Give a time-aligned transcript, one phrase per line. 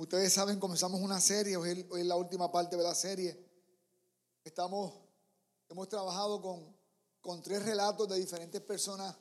[0.00, 3.38] ustedes saben, comenzamos una serie, hoy es, la última parte de la serie.
[4.42, 4.94] Estamos,
[5.68, 6.74] hemos trabajado con,
[7.20, 9.14] con tres relatos de diferentes personas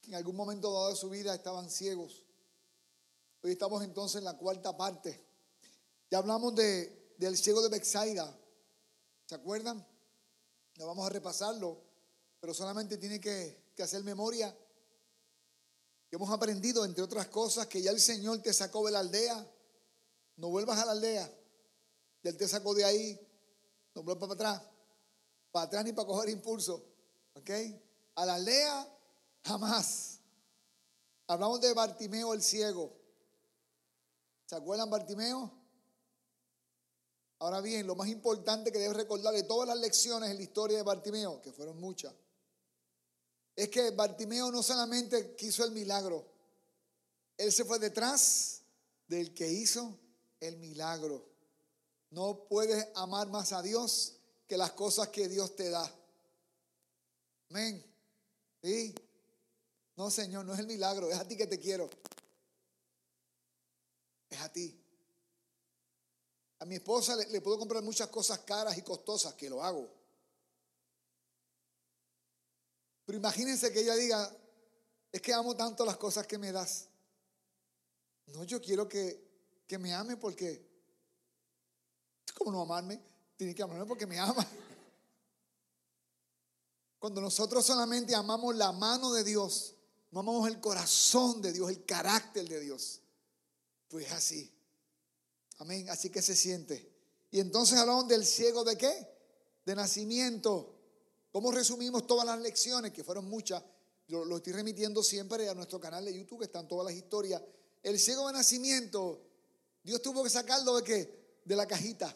[0.00, 2.26] que en algún momento dado de su vida estaban ciegos.
[3.42, 5.24] Hoy estamos entonces en la cuarta parte.
[6.10, 8.36] Ya hablamos de, del ciego de Bexaida.
[9.26, 9.86] ¿Se acuerdan?
[10.78, 11.80] No vamos a repasarlo,
[12.40, 14.56] pero solamente tiene que hacer memoria.
[16.10, 19.48] Hemos aprendido, entre otras cosas, que ya el Señor te sacó de la aldea.
[20.36, 21.30] No vuelvas a la aldea.
[22.22, 23.20] Ya Él te sacó de ahí.
[23.94, 24.62] No vuelvas para atrás.
[25.50, 26.84] Para atrás ni para coger impulso.
[27.34, 27.50] ¿Ok?
[28.14, 28.98] A la aldea,
[29.44, 30.20] jamás.
[31.26, 32.92] Hablamos de Bartimeo el ciego.
[34.46, 35.50] ¿Se acuerdan Bartimeo?
[37.38, 40.76] Ahora bien, lo más importante que debes recordar de todas las lecciones en la historia
[40.76, 42.14] de Bartimeo, que fueron muchas,
[43.56, 46.24] es que Bartimeo no solamente quiso el milagro,
[47.36, 48.62] él se fue detrás
[49.08, 49.98] del que hizo
[50.42, 51.24] el milagro.
[52.10, 55.90] No puedes amar más a Dios que las cosas que Dios te da.
[57.50, 57.82] Amén.
[58.62, 58.94] ¿Sí?
[59.96, 61.88] No, Señor, no es el milagro, es a ti que te quiero.
[64.28, 64.78] Es a ti.
[66.58, 69.88] A mi esposa le, le puedo comprar muchas cosas caras y costosas, que lo hago.
[73.04, 74.36] Pero imagínense que ella diga,
[75.12, 76.88] es que amo tanto las cosas que me das.
[78.26, 79.31] No, yo quiero que,
[79.72, 80.68] que me ame porque,
[82.34, 83.00] ¿cómo no amarme?
[83.38, 84.46] Tiene que amarme porque me ama.
[86.98, 89.74] Cuando nosotros solamente amamos la mano de Dios,
[90.10, 93.00] no amamos el corazón de Dios, el carácter de Dios,
[93.88, 94.52] pues así.
[95.56, 95.88] Amén.
[95.88, 96.92] Así que se siente.
[97.30, 99.08] Y entonces hablamos del ciego de qué?
[99.64, 100.78] De nacimiento.
[101.30, 102.92] ¿Cómo resumimos todas las lecciones?
[102.92, 103.64] Que fueron muchas.
[104.06, 107.40] Yo lo estoy remitiendo siempre a nuestro canal de YouTube, están todas las historias.
[107.82, 109.31] El ciego de nacimiento,
[109.82, 111.40] Dios tuvo que sacarlo de qué?
[111.44, 112.14] De la cajita.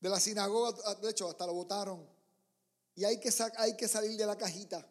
[0.00, 2.08] De la sinagoga, de hecho, hasta lo votaron.
[2.94, 4.86] Y hay que, hay que salir de la cajita.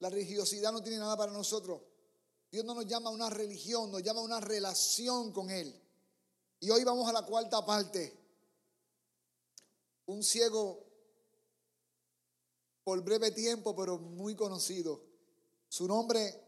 [0.00, 1.82] La religiosidad no tiene nada para nosotros.
[2.50, 5.80] Dios no nos llama a una religión, nos llama a una relación con Él.
[6.58, 8.18] Y hoy vamos a la cuarta parte.
[10.06, 10.84] Un ciego
[12.82, 15.04] por breve tiempo, pero muy conocido.
[15.68, 16.42] Su nombre,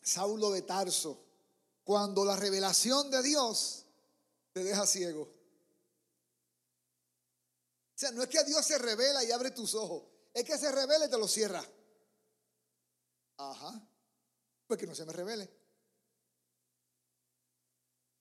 [0.00, 1.23] Saulo de Tarso.
[1.84, 3.84] Cuando la revelación de Dios
[4.52, 5.22] te deja ciego.
[5.22, 10.02] O sea, no es que Dios se revela y abre tus ojos,
[10.32, 11.64] es que se revela y te lo cierra.
[13.36, 13.88] Ajá,
[14.66, 15.50] pues que no se me revele.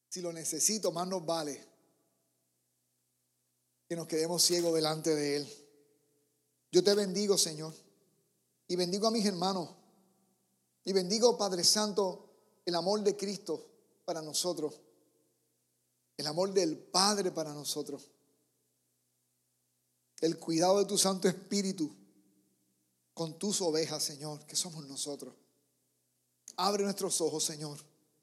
[0.10, 1.74] Si lo necesito, más nos vale
[3.88, 5.54] que nos quedemos ciegos delante de Él.
[6.72, 7.74] Yo te bendigo, Señor,
[8.68, 9.70] y bendigo a mis hermanos,
[10.84, 12.33] y bendigo, Padre Santo,
[12.66, 13.66] el amor de Cristo
[14.06, 14.80] para nosotros,
[16.18, 18.10] el amor del Padre para nosotros,
[20.22, 21.94] el cuidado de tu Santo Espíritu
[23.14, 25.34] con tus ovejas, Señor, que somos nosotros.
[26.58, 27.78] Abre nuestros ojos, Señor,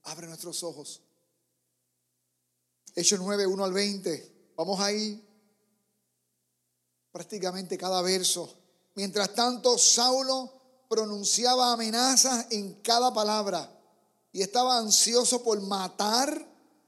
[0.05, 1.03] abre nuestros ojos.
[2.95, 4.53] Hechos 9, 1 al 20.
[4.56, 5.27] Vamos ahí
[7.12, 8.56] prácticamente cada verso.
[8.95, 10.53] Mientras tanto, Saulo
[10.89, 13.80] pronunciaba amenazas en cada palabra
[14.33, 16.47] y estaba ansioso por matar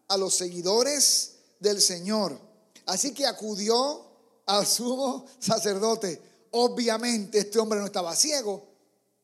[0.08, 2.38] a los seguidores del Señor.
[2.86, 4.04] Así que acudió
[4.46, 6.20] al sumo sacerdote.
[6.52, 8.62] Obviamente este hombre no estaba ciego,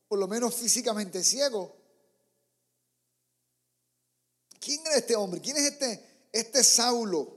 [0.09, 1.77] por lo menos físicamente ciego.
[4.61, 5.41] ¿Quién era este hombre?
[5.41, 7.37] ¿Quién es este, este Saulo?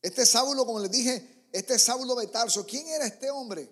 [0.00, 2.64] Este Saulo, como les dije, este Saulo de Tarso.
[2.64, 3.68] ¿Quién era este hombre?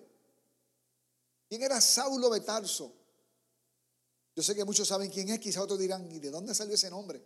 [1.47, 2.93] ¿Quién era Saulo de Tarso?
[4.37, 6.91] Yo sé que muchos saben quién es, quizá otros dirán, ¿y de dónde salió ese
[6.91, 7.19] nombre?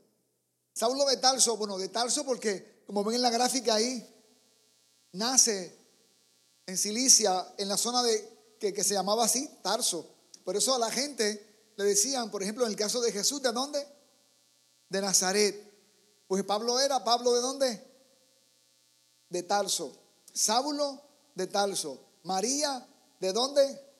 [0.74, 4.02] Saulo de Tarso, bueno, de Tarso porque, como ven en la gráfica ahí,
[5.12, 5.78] nace
[6.66, 10.08] en Cilicia, en la zona de, que, se llamaba así, Tarso.
[10.46, 13.52] Por eso a la gente le decían, por ejemplo, en el caso de Jesús, ¿de
[13.52, 13.86] dónde?
[14.88, 15.70] De Nazaret.
[16.30, 17.88] Pues Pablo era, ¿Pablo de dónde?
[19.28, 19.92] De Tarso.
[20.31, 21.02] Saulo
[21.36, 22.00] de Tarso.
[22.24, 22.88] María,
[23.19, 23.91] ¿de dónde?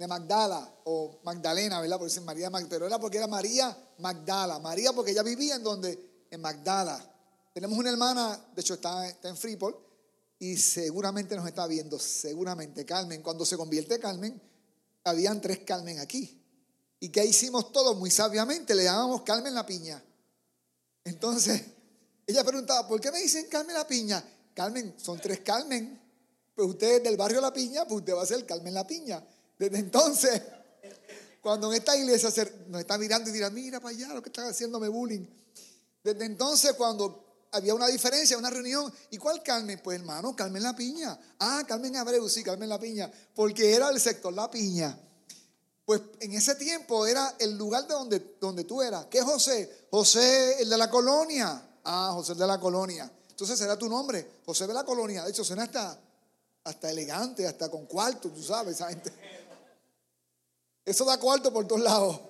[0.00, 1.98] De Magdala o Magdalena, ¿verdad?
[1.98, 4.58] Porque dicen María Magdalena, pero era porque era María Magdala.
[4.58, 6.26] María porque ella vivía en donde?
[6.30, 6.98] En Magdala.
[7.52, 9.78] Tenemos una hermana, de hecho está, está en Freeport,
[10.38, 13.20] y seguramente nos está viendo, seguramente Carmen.
[13.20, 14.40] Cuando se convierte Carmen,
[15.04, 16.42] habían tres Carmen aquí.
[16.98, 17.94] ¿Y qué hicimos todos?
[17.98, 20.02] Muy sabiamente, le llamamos Carmen la piña.
[21.04, 21.62] Entonces,
[22.26, 24.24] ella preguntaba, ¿por qué me dicen Carmen la piña?
[24.54, 26.00] Carmen, son tres Carmen.
[26.54, 29.22] Pues usted del barrio La Piña, pues usted va a ser Carmen La Piña.
[29.60, 30.40] Desde entonces,
[31.42, 32.30] cuando en esta iglesia
[32.68, 35.26] nos está mirando y dirá, mira para allá lo que están haciéndome bullying.
[36.02, 39.78] Desde entonces, cuando había una diferencia, una reunión, ¿y cuál Carmen?
[39.84, 41.20] Pues hermano, Carmen La Piña.
[41.40, 44.98] Ah, Carmen Abreu, sí, Carmen La Piña, porque era el sector La Piña.
[45.84, 49.08] Pues en ese tiempo era el lugar de donde, donde tú eras.
[49.10, 49.88] ¿Qué José?
[49.90, 51.62] José, el de la colonia.
[51.84, 53.12] Ah, José el de la colonia.
[53.28, 55.22] Entonces era tu nombre, José de la colonia.
[55.22, 56.00] De hecho, suena hasta,
[56.64, 59.12] hasta elegante, hasta con cuarto, tú sabes, esa gente.
[60.84, 62.20] Eso da cuarto por todos lados.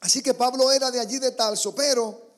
[0.00, 2.30] Así que Pablo era de allí de Tarso, pero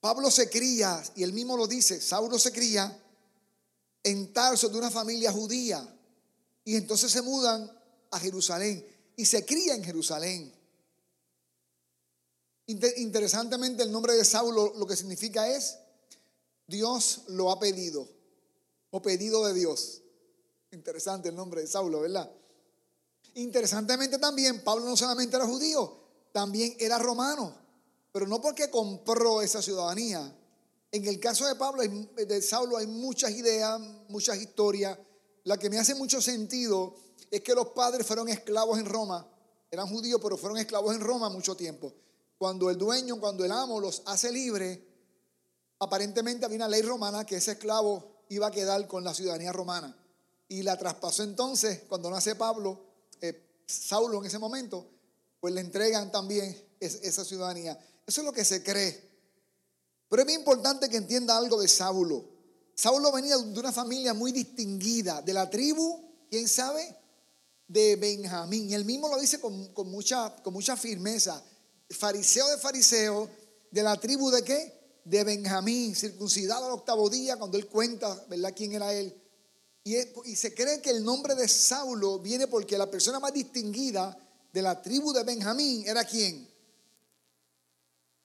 [0.00, 3.02] Pablo se cría, y él mismo lo dice, Saulo se cría
[4.04, 5.84] en Tarso de una familia judía.
[6.64, 7.70] Y entonces se mudan
[8.10, 8.86] a Jerusalén
[9.16, 10.52] y se cría en Jerusalén.
[12.66, 15.78] Interesantemente el nombre de Saulo lo que significa es
[16.66, 18.08] Dios lo ha pedido
[18.90, 20.02] o pedido de Dios.
[20.76, 22.30] Interesante el nombre de Saulo, ¿verdad?
[23.34, 26.00] Interesantemente también Pablo no solamente era judío,
[26.32, 27.54] también era romano,
[28.12, 30.36] pero no porque compró esa ciudadanía.
[30.92, 34.98] En el caso de Pablo, de Saulo hay muchas ideas, muchas historias
[35.44, 36.96] la que me hace mucho sentido
[37.30, 39.26] es que los padres fueron esclavos en Roma,
[39.70, 41.94] eran judíos, pero fueron esclavos en Roma mucho tiempo.
[42.36, 44.78] Cuando el dueño, cuando el amo los hace libres,
[45.78, 49.96] aparentemente había una ley romana que ese esclavo iba a quedar con la ciudadanía romana.
[50.48, 52.80] Y la traspasó entonces, cuando nace Pablo,
[53.20, 54.88] eh, Saulo en ese momento,
[55.40, 57.78] pues le entregan también esa ciudadanía.
[58.06, 59.06] Eso es lo que se cree.
[60.08, 62.24] Pero es muy importante que entienda algo de Saulo.
[62.74, 66.96] Saulo venía de una familia muy distinguida, de la tribu, ¿quién sabe?
[67.66, 68.70] De Benjamín.
[68.70, 71.42] Y él mismo lo dice con, mucha, con mucha firmeza.
[71.90, 73.28] Fariseo de fariseo,
[73.70, 75.00] de la tribu de qué?
[75.04, 79.14] De Benjamín, circuncidado al octavo día, cuando él cuenta, ¿verdad?, quién era él.
[79.86, 84.18] Y, se cree que el nombre de Saulo viene porque la persona más distinguida
[84.52, 86.50] de la tribu de Benjamín era quién?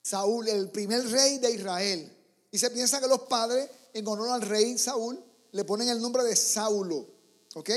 [0.01, 2.17] Saúl, el primer rey de Israel.
[2.49, 6.23] Y se piensa que los padres en honor al rey Saúl, le ponen el nombre
[6.23, 7.05] de Saulo.
[7.53, 7.69] ¿Ok?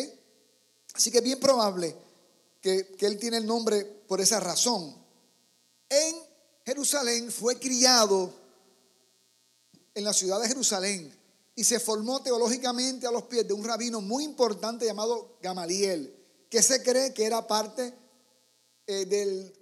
[0.95, 1.95] Así que es bien probable
[2.63, 4.97] que, que él tiene el nombre por esa razón.
[5.91, 6.17] En
[6.65, 8.33] Jerusalén fue criado
[9.93, 11.24] en la ciudad de Jerusalén
[11.55, 16.15] y se formó teológicamente a los pies de un rabino muy importante llamado Gamaliel,
[16.51, 17.95] que se cree que era parte
[18.87, 19.53] eh, del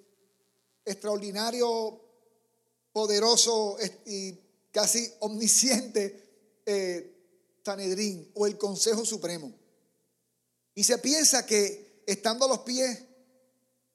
[0.84, 2.00] extraordinario,
[2.92, 4.38] poderoso y
[4.70, 7.12] casi omnisciente eh,
[7.64, 9.52] Sanedrín o el Consejo Supremo.
[10.74, 13.04] Y se piensa que estando a los pies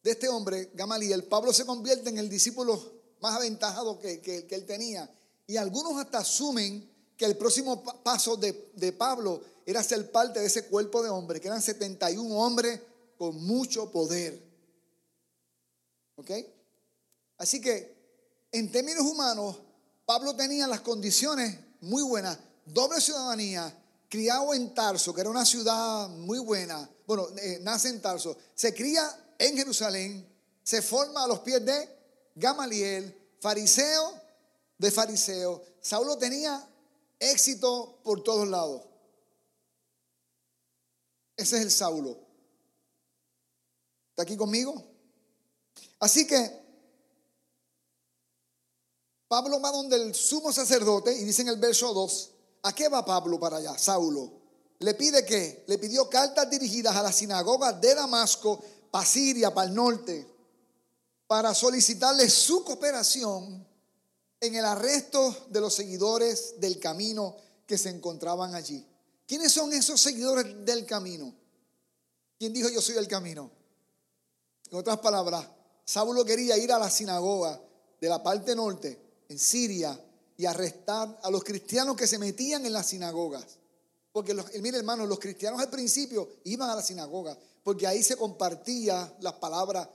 [0.04, 4.66] de este hombre, Gamaliel, Pablo se convierte en el discípulo más aventajado que, que, él
[4.66, 5.10] tenía.
[5.48, 10.46] Y algunos hasta asumen que el próximo paso de, de, Pablo era ser parte de
[10.46, 12.80] ese cuerpo de hombres, que eran 71 hombres
[13.18, 14.42] con mucho poder.
[16.16, 16.32] ¿Ok?
[17.40, 17.98] Así que,
[18.52, 19.58] en términos humanos,
[20.06, 22.38] Pablo tenía las condiciones muy buenas
[22.68, 23.74] doble ciudadanía,
[24.10, 28.74] criado en Tarso, que era una ciudad muy buena, bueno, eh, nace en Tarso, se
[28.74, 29.04] cría
[29.38, 30.28] en Jerusalén,
[30.64, 31.90] se forma a los pies de
[32.36, 34.14] Gamaliel, fariseo
[34.78, 35.64] de fariseo.
[35.82, 36.68] Saulo tenía
[37.20, 38.84] éxito por todos lados.
[41.36, 42.18] Ese es el Saulo.
[44.10, 44.84] ¿Está aquí conmigo?
[46.00, 46.68] Así que
[49.28, 52.32] Pablo va donde el sumo sacerdote y dice en el verso 2,
[52.64, 53.78] ¿A qué va Pablo para allá?
[53.78, 54.32] Saulo.
[54.80, 59.68] Le pide que, le pidió cartas dirigidas a la sinagoga de Damasco, para Siria, para
[59.68, 60.28] el norte,
[61.28, 63.67] para solicitarle su cooperación
[64.40, 68.86] en el arresto de los seguidores del camino que se encontraban allí.
[69.26, 71.34] ¿Quiénes son esos seguidores del camino?
[72.40, 73.52] ¿Quién dijo yo soy el camino?
[74.70, 75.48] En otras palabras,
[75.84, 77.62] Saulo quería ir a la sinagoga
[78.00, 80.00] de la parte norte, en Siria,
[80.38, 83.58] y arrestar a los cristianos que se metían en las sinagogas.
[84.12, 88.16] Porque, los, mire hermano, los cristianos al principio iban a la sinagoga, porque ahí se
[88.16, 89.90] compartía las palabras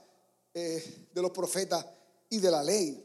[0.53, 1.85] eh, de los profetas
[2.29, 3.03] y de la ley.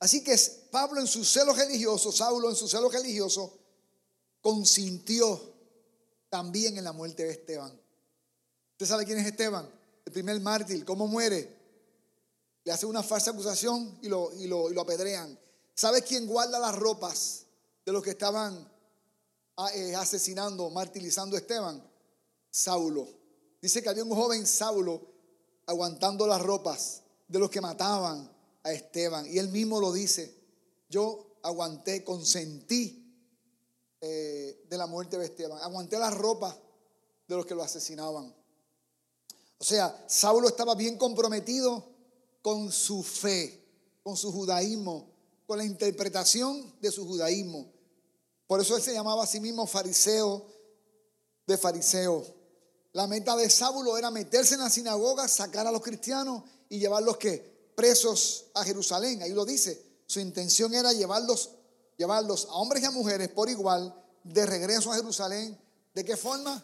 [0.00, 0.36] Así que
[0.70, 3.58] Pablo en su celo religioso, Saulo en su celo religioso,
[4.40, 5.54] consintió
[6.28, 7.72] también en la muerte de Esteban.
[8.72, 9.68] ¿Usted sabe quién es Esteban?
[10.04, 10.84] El primer mártir.
[10.84, 11.56] ¿Cómo muere?
[12.64, 15.38] Le hace una falsa acusación y lo, y lo, y lo apedrean.
[15.74, 17.44] ¿Sabes quién guarda las ropas
[17.84, 18.70] de los que estaban
[19.56, 21.82] ah, eh, asesinando, martirizando a Esteban?
[22.50, 23.08] Saulo.
[23.60, 25.02] Dice que había un joven Saulo
[25.66, 28.30] aguantando las ropas de los que mataban
[28.72, 29.26] Esteban.
[29.26, 30.34] Y él mismo lo dice.
[30.88, 33.04] Yo aguanté, consentí
[34.00, 35.60] eh, de la muerte de Esteban.
[35.62, 36.56] Aguanté las ropas
[37.26, 38.34] de los que lo asesinaban.
[39.58, 41.84] O sea, Saulo estaba bien comprometido
[42.42, 43.64] con su fe,
[44.02, 45.10] con su judaísmo,
[45.46, 47.72] con la interpretación de su judaísmo.
[48.46, 50.46] Por eso él se llamaba a sí mismo fariseo
[51.46, 52.24] de fariseo.
[52.92, 57.16] La meta de Sábulo era meterse en la sinagoga, sacar a los cristianos y llevarlos
[57.16, 59.22] que presos a Jerusalén.
[59.22, 59.80] Ahí lo dice.
[60.04, 61.50] Su intención era llevarlos,
[61.96, 63.94] llevarlos a hombres y a mujeres por igual
[64.24, 65.56] de regreso a Jerusalén.
[65.94, 66.60] ¿De qué forma?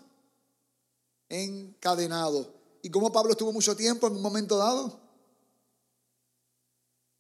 [1.28, 2.52] Encadenado.
[2.82, 4.98] ¿Y como Pablo estuvo mucho tiempo en un momento dado?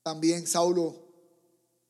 [0.02, 0.96] También Saulo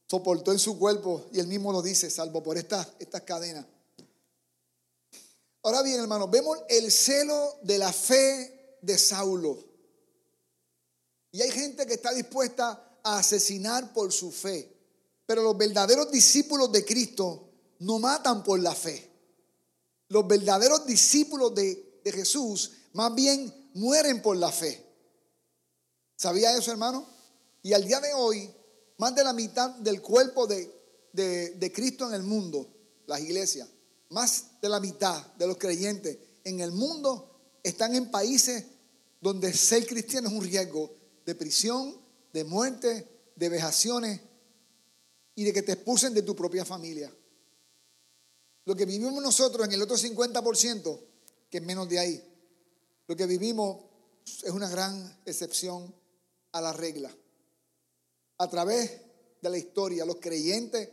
[0.07, 3.65] soportó en su cuerpo, y él mismo lo dice, salvo por estas, estas cadenas.
[5.63, 9.74] Ahora bien, hermanos, vemos el celo de la fe de Saulo.
[11.35, 14.73] Y hay gente que está dispuesta a asesinar por su fe.
[15.27, 17.51] Pero los verdaderos discípulos de Cristo
[17.81, 19.11] no matan por la fe.
[20.11, 24.81] Los verdaderos discípulos de, de Jesús más bien mueren por la fe.
[26.15, 27.05] ¿Sabía eso, hermano?
[27.65, 28.49] Y al día de hoy,
[28.99, 30.73] más de la mitad del cuerpo de,
[31.13, 32.69] de, Cristo en el mundo,
[33.07, 33.69] las iglesias,
[34.11, 38.67] más de la mitad de los creyentes en el mundo están en países
[39.21, 42.01] donde ser cristiano es un riesgo de prisión,
[42.33, 44.21] de muerte, de vejaciones
[45.35, 47.13] y de que te expulsen de tu propia familia.
[48.65, 51.01] Lo que vivimos nosotros en el otro 50%,
[51.51, 52.25] que es menos de ahí,
[53.07, 53.85] lo que vivimos
[54.43, 55.95] es una gran excepción
[56.53, 57.15] a la regla
[58.39, 59.01] a través
[59.41, 60.89] de la historia, los creyentes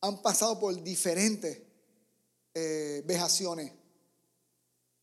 [0.00, 1.60] han pasado por diferentes
[2.52, 3.72] eh, vejaciones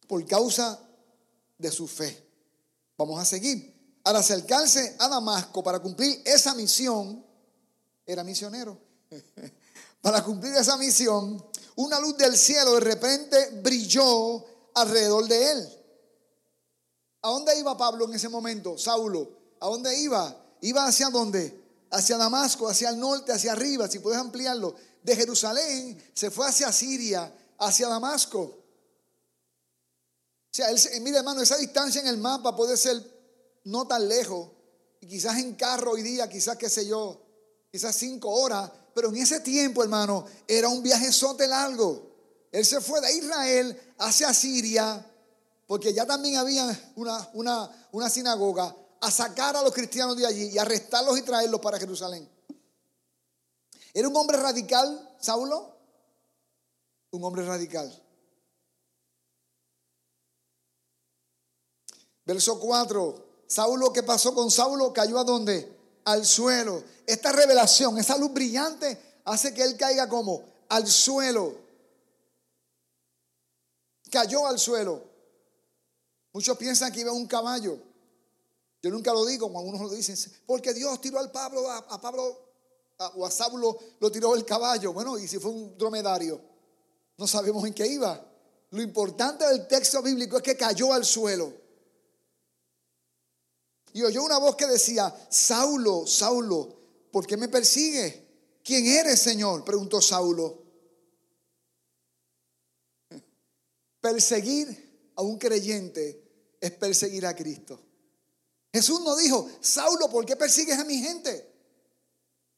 [0.08, 0.79] por causa
[1.58, 2.27] de su fe.
[2.98, 3.71] Vamos a seguir.
[4.03, 7.25] Al acercarse a Damasco para cumplir esa misión,
[8.05, 8.79] era misionero.
[10.01, 11.43] para cumplir esa misión,
[11.75, 14.43] una luz del cielo de repente brilló
[14.75, 15.77] alrededor de él.
[17.22, 18.77] ¿A dónde iba Pablo en ese momento?
[18.77, 19.39] Saulo.
[19.60, 20.41] ¿A dónde iba?
[20.62, 21.60] iba hacia dónde?
[21.91, 24.75] Hacia Damasco, hacia el norte, hacia arriba, si puedes ampliarlo.
[25.03, 28.39] De Jerusalén se fue hacia Siria, hacia Damasco.
[28.39, 33.21] O sea, él, mira hermano, esa distancia en el mapa puede ser
[33.65, 34.50] no tan lejos.
[35.01, 37.22] Y quizás en carro hoy día, quizás qué sé yo,
[37.72, 38.72] quizás cinco horas.
[38.94, 42.12] Pero en ese tiempo, hermano, era un viaje sote largo.
[42.51, 45.06] Él se fue de Israel hacia Siria,
[45.65, 50.50] porque ya también había una, una, una sinagoga a sacar a los cristianos de allí
[50.50, 52.30] y arrestarlos y traerlos para Jerusalén.
[53.94, 55.75] ¿Era un hombre radical, Saulo?
[57.12, 57.91] Un hombre radical.
[62.25, 63.31] Verso 4.
[63.51, 64.93] Saulo, ¿qué pasó con Saulo?
[64.93, 65.77] Cayó a dónde?
[66.05, 66.81] Al suelo.
[67.05, 71.58] Esta revelación, esa luz brillante, hace que él caiga como al suelo.
[74.10, 75.03] Cayó al suelo.
[76.31, 77.77] Muchos piensan que iba un caballo.
[78.81, 80.15] Yo nunca lo digo, cuando unos lo dicen,
[80.46, 82.39] porque Dios tiró al Pablo, a, Pablo
[83.15, 84.93] o a Saulo lo tiró el caballo.
[84.93, 86.39] Bueno, y si fue un dromedario,
[87.17, 88.25] no sabemos en qué iba.
[88.70, 91.61] Lo importante del texto bíblico es que cayó al suelo.
[93.93, 96.75] Y oyó una voz que decía, Saulo, Saulo,
[97.12, 98.27] ¿por qué me persigue?
[98.63, 99.63] ¿Quién eres, Señor?
[99.63, 100.62] Preguntó Saulo.
[104.00, 107.79] Perseguir a un creyente es perseguir a Cristo.
[108.74, 111.51] Jesús no dijo, Saulo, ¿por qué persigues a mi gente?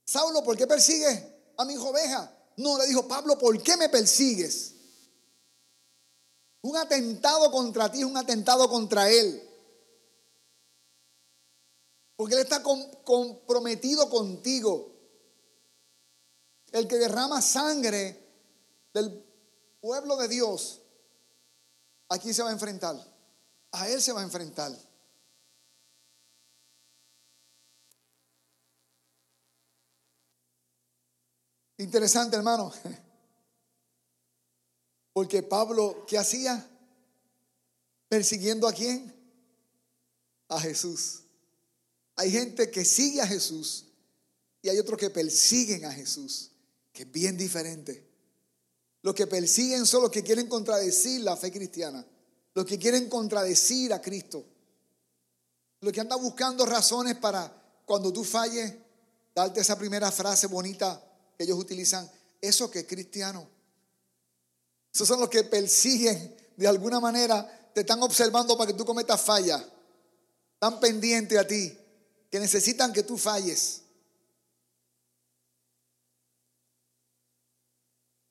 [0.05, 1.23] Saulo, ¿por qué persigues
[1.57, 2.31] a mi oveja?
[2.57, 4.73] No, le dijo, Pablo, ¿por qué me persigues?
[6.61, 9.41] Un atentado contra ti es un atentado contra él.
[12.15, 14.91] Porque él está comprometido contigo.
[16.71, 18.23] El que derrama sangre
[18.93, 19.23] del
[19.79, 20.81] pueblo de Dios,
[22.09, 22.95] ¿a quién se va a enfrentar?
[23.71, 24.71] A él se va a enfrentar.
[31.77, 32.71] Interesante, hermano.
[35.13, 36.67] Porque Pablo, ¿qué hacía?
[38.07, 39.13] Persiguiendo a quién?
[40.49, 41.22] A Jesús.
[42.15, 43.85] Hay gente que sigue a Jesús
[44.61, 46.51] y hay otros que persiguen a Jesús,
[46.91, 48.07] que es bien diferente.
[49.01, 52.05] Los que persiguen son los que quieren contradecir la fe cristiana,
[52.53, 54.45] los que quieren contradecir a Cristo,
[55.81, 58.73] los que andan buscando razones para cuando tú falles,
[59.35, 61.03] darte esa primera frase bonita
[61.37, 63.49] que ellos utilizan, eso que es cristiano.
[64.93, 69.19] Esos son los que persiguen de alguna manera, te están observando para que tú cometas
[69.19, 69.67] falla.
[70.53, 71.77] Están pendientes a ti,
[72.33, 73.83] que necesitan que tú falles.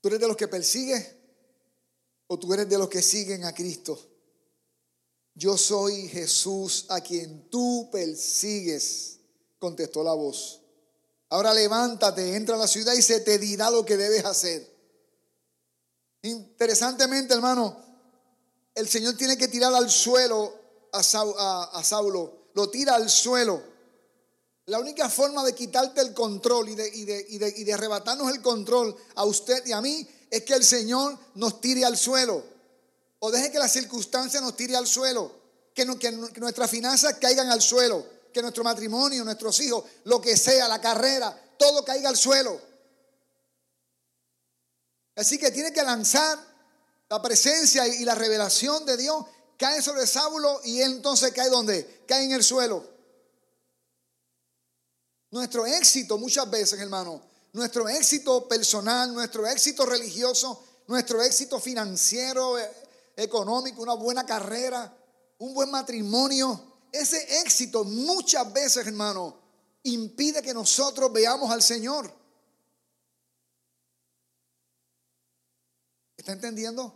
[0.00, 1.14] ¿Tú eres de los que persigues
[2.26, 3.97] o tú eres de los que siguen a Cristo?
[5.35, 9.21] Yo soy Jesús a quien tú persigues,
[9.61, 10.61] contestó la voz.
[11.28, 14.68] Ahora levántate, entra a la ciudad y se te dirá lo que debes hacer.
[16.23, 17.76] Interesantemente, hermano,
[18.75, 21.04] el Señor tiene que tirar al suelo a,
[21.85, 22.49] Saulo.
[22.54, 23.71] Lo tira al suelo.
[24.66, 29.25] La única forma de quitarte el control y de, y de, arrebatarnos el control a
[29.25, 32.45] usted y a mí es que el Señor nos tire al suelo.
[33.19, 35.42] O deje que las circunstancias nos tire al suelo.
[35.75, 40.81] Que, nuestras finanzas caigan al suelo que nuestro matrimonio, nuestros hijos, lo que sea, la
[40.81, 42.59] carrera, todo caiga al suelo.
[45.16, 46.38] Así que tiene que lanzar
[47.11, 49.26] la presencia y la revelación de Dios,
[49.59, 52.04] cae sobre Saulo y él entonces cae donde?
[52.07, 52.92] Cae en el suelo.
[55.33, 57.23] Nuestro éxito muchas veces, hermano,
[57.55, 62.71] nuestro éxito personal, nuestro éxito religioso, nuestro éxito financiero, eh,
[63.17, 64.95] económico, una buena carrera,
[65.39, 69.39] un buen matrimonio, ese éxito muchas veces, hermano,
[69.85, 72.12] impide que nosotros veamos al Señor.
[76.15, 76.95] ¿Está entendiendo?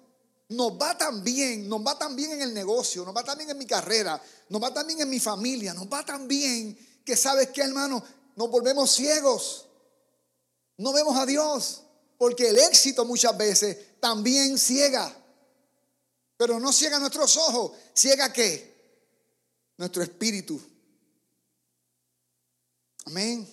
[0.51, 3.49] Nos va tan bien, nos va tan bien en el negocio, nos va tan bien
[3.49, 7.17] en mi carrera, nos va tan bien en mi familia, nos va tan bien que
[7.17, 8.03] sabes que, hermano,
[8.37, 9.67] nos volvemos ciegos.
[10.79, 11.83] No vemos a Dios,
[12.17, 15.13] porque el éxito muchas veces también ciega.
[16.37, 18.77] Pero no ciega nuestros ojos, ciega qué?
[19.77, 20.61] nuestro espíritu.
[23.05, 23.47] Amén.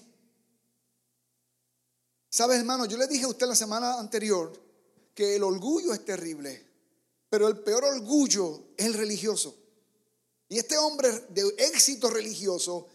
[2.29, 2.85] ¿Sabes, hermano?
[2.85, 4.51] Yo le dije a usted la semana anterior
[5.13, 6.65] que el orgullo es terrible,
[7.29, 9.55] pero el peor orgullo es el religioso.
[10.49, 12.87] Y este hombre de éxito religioso,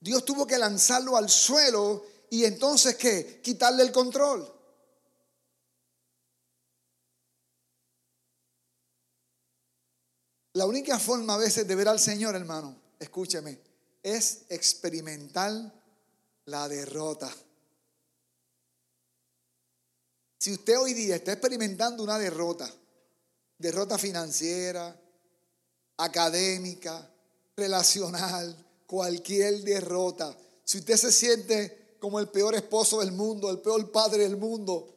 [0.00, 3.40] Dios tuvo que lanzarlo al suelo y entonces, ¿qué?
[3.42, 4.54] Quitarle el control.
[10.52, 13.60] La única forma a veces de ver al Señor, hermano, escúcheme,
[14.02, 15.52] es experimentar
[16.46, 17.32] la derrota.
[20.38, 22.72] Si usted hoy día está experimentando una derrota,
[23.58, 24.96] derrota financiera,
[25.96, 27.08] académica,
[27.56, 33.92] relacional, cualquier derrota, si usted se siente como el peor esposo del mundo, el peor
[33.92, 34.96] padre del mundo,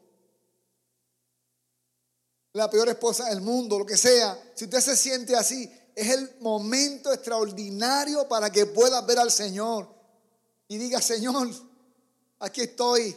[2.53, 6.37] la peor esposa del mundo, lo que sea, si usted se siente así, es el
[6.39, 9.93] momento extraordinario para que pueda ver al Señor
[10.69, 11.49] y diga, Señor,
[12.39, 13.15] aquí estoy.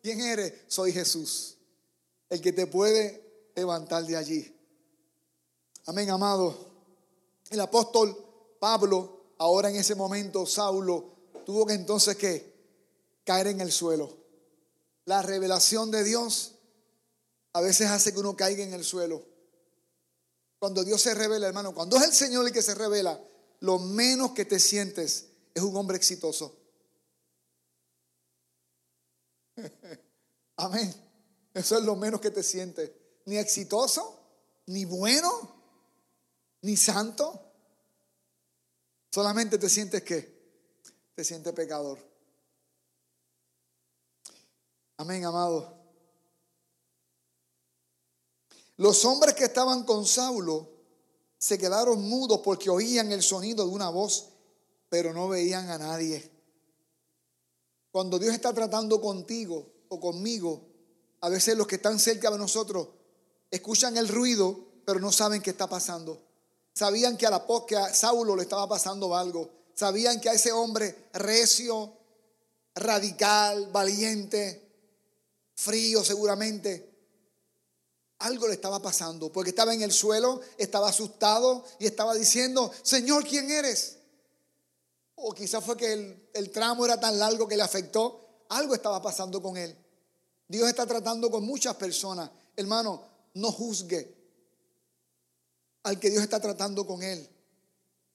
[0.00, 0.52] ¿Quién eres?
[0.68, 1.56] Soy Jesús,
[2.28, 4.56] el que te puede levantar de allí.
[5.86, 6.56] Amén, amado.
[7.50, 8.16] El apóstol
[8.60, 12.54] Pablo, ahora en ese momento, Saulo, tuvo que entonces que
[13.24, 14.16] caer en el suelo.
[15.04, 16.54] La revelación de Dios
[17.52, 19.24] a veces hace que uno caiga en el suelo.
[20.58, 23.20] Cuando Dios se revela, hermano, cuando es el Señor el que se revela,
[23.60, 26.56] lo menos que te sientes es un hombre exitoso.
[30.56, 30.94] Amén.
[31.52, 32.90] Eso es lo menos que te sientes.
[33.26, 34.20] Ni exitoso,
[34.66, 35.30] ni bueno,
[36.62, 37.43] ni santo.
[39.14, 40.18] Solamente te sientes que
[41.14, 42.00] te sientes pecador.
[44.96, 45.72] Amén, amado.
[48.76, 50.68] Los hombres que estaban con Saulo
[51.38, 54.30] se quedaron mudos porque oían el sonido de una voz,
[54.88, 56.28] pero no veían a nadie.
[57.92, 60.66] Cuando Dios está tratando contigo o conmigo,
[61.20, 62.88] a veces los que están cerca de nosotros
[63.48, 66.20] escuchan el ruido, pero no saben qué está pasando.
[66.74, 69.48] Sabían que a, la, que a Saulo le estaba pasando algo.
[69.74, 71.92] Sabían que a ese hombre recio,
[72.74, 74.64] radical, valiente,
[75.54, 76.90] frío seguramente,
[78.18, 83.24] algo le estaba pasando, porque estaba en el suelo, estaba asustado y estaba diciendo, Señor,
[83.24, 83.98] ¿quién eres?
[85.16, 88.44] O quizás fue que el, el tramo era tan largo que le afectó.
[88.48, 89.76] Algo estaba pasando con él.
[90.48, 92.30] Dios está tratando con muchas personas.
[92.56, 93.02] Hermano,
[93.34, 94.13] no juzgue
[95.84, 97.28] al que Dios está tratando con él.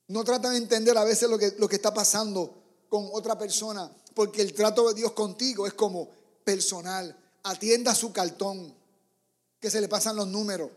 [0.08, 2.56] No trata de entender a veces lo que, lo que está pasando
[2.90, 6.10] con otra persona, porque el trato de Dios contigo es como
[6.44, 7.16] personal.
[7.44, 8.76] Atienda su cartón
[9.60, 10.72] que se le pasan los números.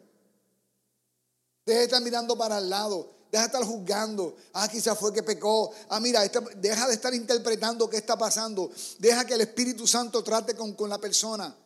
[1.64, 3.11] Deja de estar mirando para el lado.
[3.31, 4.37] Deja de estar juzgando.
[4.52, 5.72] Ah, quizás fue que pecó.
[5.88, 6.22] Ah, mira,
[6.57, 8.70] deja de estar interpretando qué está pasando.
[8.98, 11.57] Deja que el Espíritu Santo trate con, con la persona.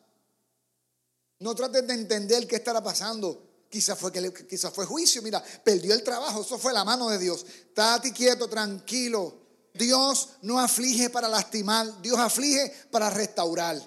[1.40, 3.45] No trates de entender qué estará pasando.
[3.68, 5.22] Quizás fue, que quizás fue juicio.
[5.22, 6.42] Mira, perdió el trabajo.
[6.42, 7.44] Eso fue la mano de Dios.
[7.44, 9.42] Estate quieto, tranquilo.
[9.74, 12.00] Dios no aflige para lastimar.
[12.00, 13.81] Dios aflige para restaurar.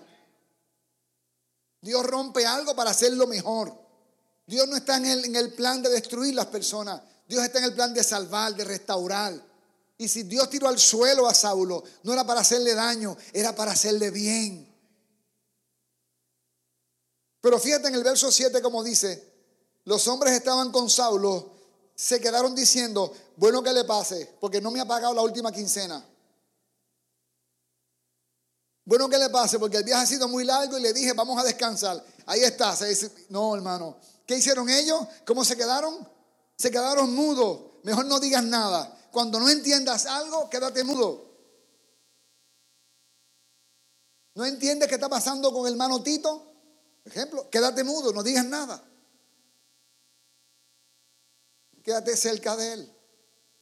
[1.81, 3.73] Dios rompe algo para hacerlo mejor.
[4.45, 7.01] Dios no está en el, en el plan de destruir las personas.
[7.27, 9.49] Dios está en el plan de salvar, de restaurar.
[9.97, 13.73] Y si Dios tiró al suelo a Saulo, no era para hacerle daño, era para
[13.73, 14.65] hacerle bien.
[17.41, 19.28] Pero fíjate en el verso 7 como dice,
[19.85, 21.51] los hombres estaban con Saulo,
[21.95, 26.05] se quedaron diciendo, bueno que le pase, porque no me ha pagado la última quincena.
[28.89, 31.39] Bueno que le pase, porque el viaje ha sido muy largo y le dije, vamos
[31.39, 32.03] a descansar.
[32.25, 32.75] Ahí está.
[32.75, 33.97] Se dice, no, hermano.
[34.25, 34.99] ¿Qué hicieron ellos?
[35.27, 36.07] ¿Cómo se quedaron?
[36.57, 37.59] Se quedaron mudos.
[37.83, 38.97] Mejor no digas nada.
[39.11, 41.23] Cuando no entiendas algo, quédate mudo.
[44.33, 46.47] ¿No entiendes qué está pasando con el hermano Tito?
[47.03, 48.83] Por ejemplo, quédate mudo, no digas nada.
[51.83, 52.93] Quédate cerca de él.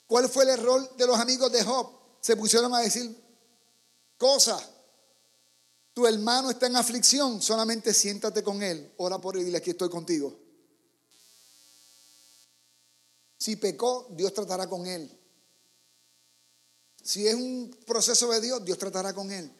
[0.08, 1.92] ¿Cuál fue el error de los amigos de Job?
[2.22, 3.16] Se pusieron a decir
[4.18, 4.70] cosas.
[5.94, 9.72] Tu hermano está en aflicción, solamente siéntate con él, ora por él y dile aquí
[9.72, 10.38] estoy contigo.
[13.38, 15.12] Si pecó, Dios tratará con él.
[17.04, 19.52] Si es un proceso de Dios, Dios tratará con él.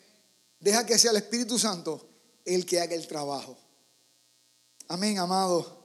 [0.60, 2.08] Deja que sea el Espíritu Santo
[2.44, 3.58] el que haga el trabajo.
[4.88, 5.77] Amén, amado.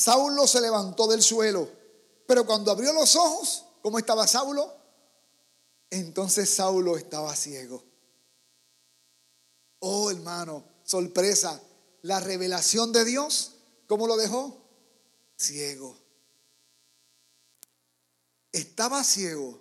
[0.00, 1.68] Saulo se levantó del suelo,
[2.26, 4.74] pero cuando abrió los ojos, ¿cómo estaba Saulo?
[5.90, 7.84] Entonces Saulo estaba ciego.
[9.80, 11.60] Oh, hermano, sorpresa.
[12.00, 14.56] La revelación de Dios, ¿cómo lo dejó?
[15.36, 15.98] Ciego.
[18.52, 19.60] Estaba ciego.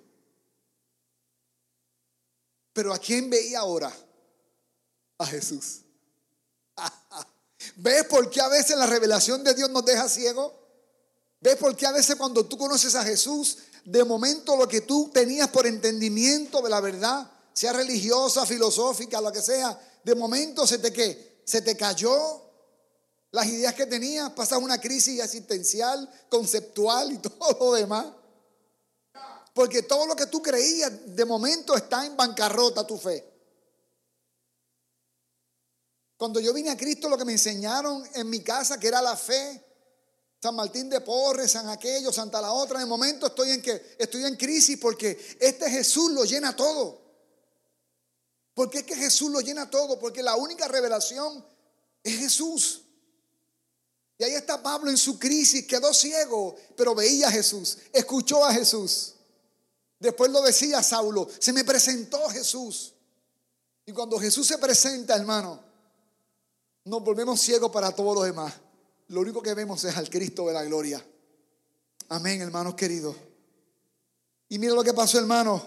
[2.71, 3.93] Pero ¿a quién veía ahora?
[5.17, 5.81] A Jesús.
[7.81, 10.53] ¿Ves por qué a veces la revelación de Dios nos deja ciego?
[11.39, 15.09] ¿Ves por qué a veces cuando tú conoces a Jesús, de momento lo que tú
[15.13, 20.79] tenías por entendimiento de la verdad, sea religiosa, filosófica, lo que sea, de momento se
[20.79, 21.41] te qué?
[21.45, 22.11] Se te cayó
[23.31, 28.07] las ideas que tenías, pasas una crisis existencial, conceptual y todo lo demás.
[29.53, 33.38] Porque todo lo que tú creías de momento está en bancarrota tu fe.
[36.19, 39.15] Cuando yo vine a Cristo, lo que me enseñaron en mi casa, que era la
[39.15, 39.63] fe,
[40.41, 44.25] San Martín de Porres, San aquello, Santa la otra, de momento estoy en que estoy
[44.25, 46.99] en crisis porque este Jesús lo llena todo.
[48.53, 51.41] Porque es que Jesús lo llena todo, porque la única revelación
[52.03, 52.81] es Jesús.
[54.17, 58.53] Y ahí está Pablo en su crisis, quedó ciego, pero veía a Jesús, escuchó a
[58.53, 59.13] Jesús.
[59.97, 62.93] Después lo decía Saulo, se me presentó Jesús.
[63.85, 65.68] Y cuando Jesús se presenta, hermano,
[66.85, 68.53] nos volvemos ciegos para todos los demás.
[69.07, 71.05] Lo único que vemos es al Cristo de la gloria.
[72.09, 73.15] Amén, hermanos queridos.
[74.49, 75.61] Y mira lo que pasó, hermano.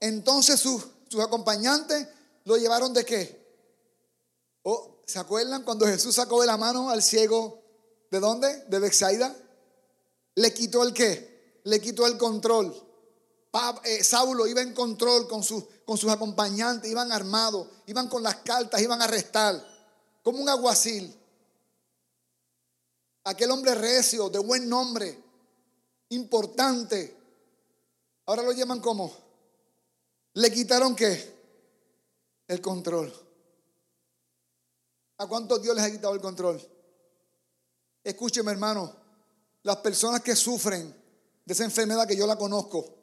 [0.00, 2.06] Entonces sus, sus acompañantes
[2.44, 3.46] lo llevaron de qué?
[4.62, 7.62] Oh, ¿Se acuerdan cuando Jesús sacó de la mano al ciego?
[8.10, 8.64] ¿De dónde?
[8.68, 9.34] De Bexaida.
[10.34, 11.60] Le quitó el qué?
[11.64, 12.86] Le quitó el control.
[13.84, 18.36] Eh, Saulo iba en control con sus, con sus acompañantes, iban armados, iban con las
[18.36, 19.64] cartas, iban a arrestar,
[20.26, 21.14] como un aguacil.
[23.22, 25.22] Aquel hombre recio, de buen nombre,
[26.08, 27.16] importante.
[28.24, 29.16] Ahora lo llaman como.
[30.34, 31.32] Le quitaron qué?
[32.48, 33.14] El control.
[35.18, 36.60] ¿A cuántos Dios les ha quitado el control?
[38.02, 38.96] Escúcheme, hermano.
[39.62, 40.92] Las personas que sufren
[41.44, 42.96] de esa enfermedad que yo la conozco,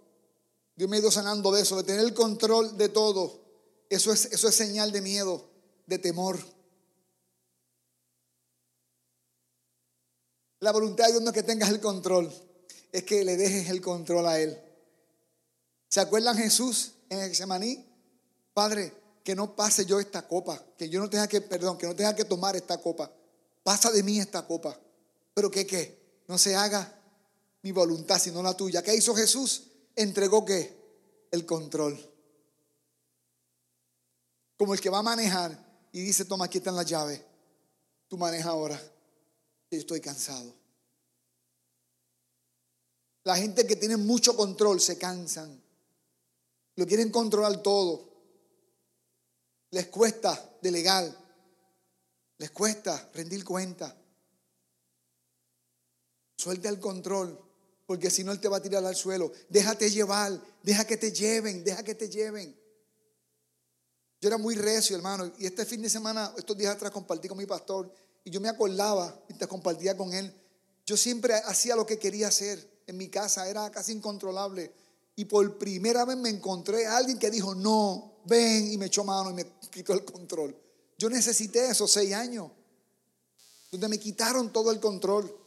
[0.76, 3.40] Dios me ha ido sanando de eso, de tener el control de todo.
[3.90, 5.50] Eso es, eso es señal de miedo,
[5.86, 6.53] de temor.
[10.64, 12.32] La voluntad de Dios no es que tengas el control,
[12.90, 14.58] es que le dejes el control a Él.
[15.90, 17.86] ¿Se acuerdan Jesús en el Getsemaní?
[18.54, 18.94] Padre,
[19.26, 22.16] que no pase yo esta copa, que yo no tenga que, perdón, que no tenga
[22.16, 23.12] que tomar esta copa.
[23.62, 24.80] Pasa de mí esta copa.
[25.34, 26.24] Pero que qué?
[26.30, 26.98] No se haga
[27.62, 28.82] mi voluntad, sino la tuya.
[28.82, 29.68] ¿Qué hizo Jesús?
[29.98, 30.74] entregó qué?
[31.30, 32.00] El control.
[34.56, 37.20] Como el que va a manejar y dice, toma, aquí están las llaves.
[38.08, 38.80] Tú maneja ahora.
[39.78, 40.54] Estoy cansado.
[43.24, 45.62] La gente que tiene mucho control se cansan.
[46.76, 48.10] Lo quieren controlar todo.
[49.72, 51.06] Les cuesta delegar.
[52.38, 53.96] Les cuesta rendir cuenta.
[56.36, 57.40] Suelta el control
[57.86, 59.32] porque si no Él te va a tirar al suelo.
[59.50, 62.58] Déjate llevar, deja que te lleven, deja que te lleven.
[64.22, 67.38] Yo era muy recio, hermano, y este fin de semana, estos días atrás, compartí con
[67.38, 70.34] mi pastor y yo me acordaba te compartía con él.
[70.86, 74.74] Yo siempre hacía lo que quería hacer en mi casa, era casi incontrolable.
[75.16, 79.04] Y por primera vez me encontré a alguien que dijo, no, ven, y me echó
[79.04, 80.56] mano y me quitó el control.
[80.98, 82.52] Yo necesité esos seis años,
[83.72, 85.40] donde me quitaron todo el control.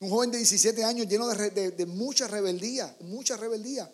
[0.00, 3.92] Un joven de 17 años lleno de, de mucha rebeldía, mucha rebeldía.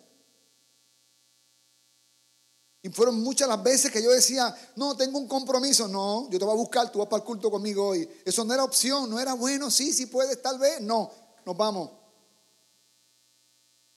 [2.81, 5.87] Y fueron muchas las veces que yo decía, no, tengo un compromiso.
[5.87, 8.09] No, yo te voy a buscar, tú vas para el culto conmigo hoy.
[8.23, 10.79] Eso no era opción, no era bueno, sí, sí puedes, tal vez.
[10.79, 11.11] No,
[11.45, 11.91] nos vamos.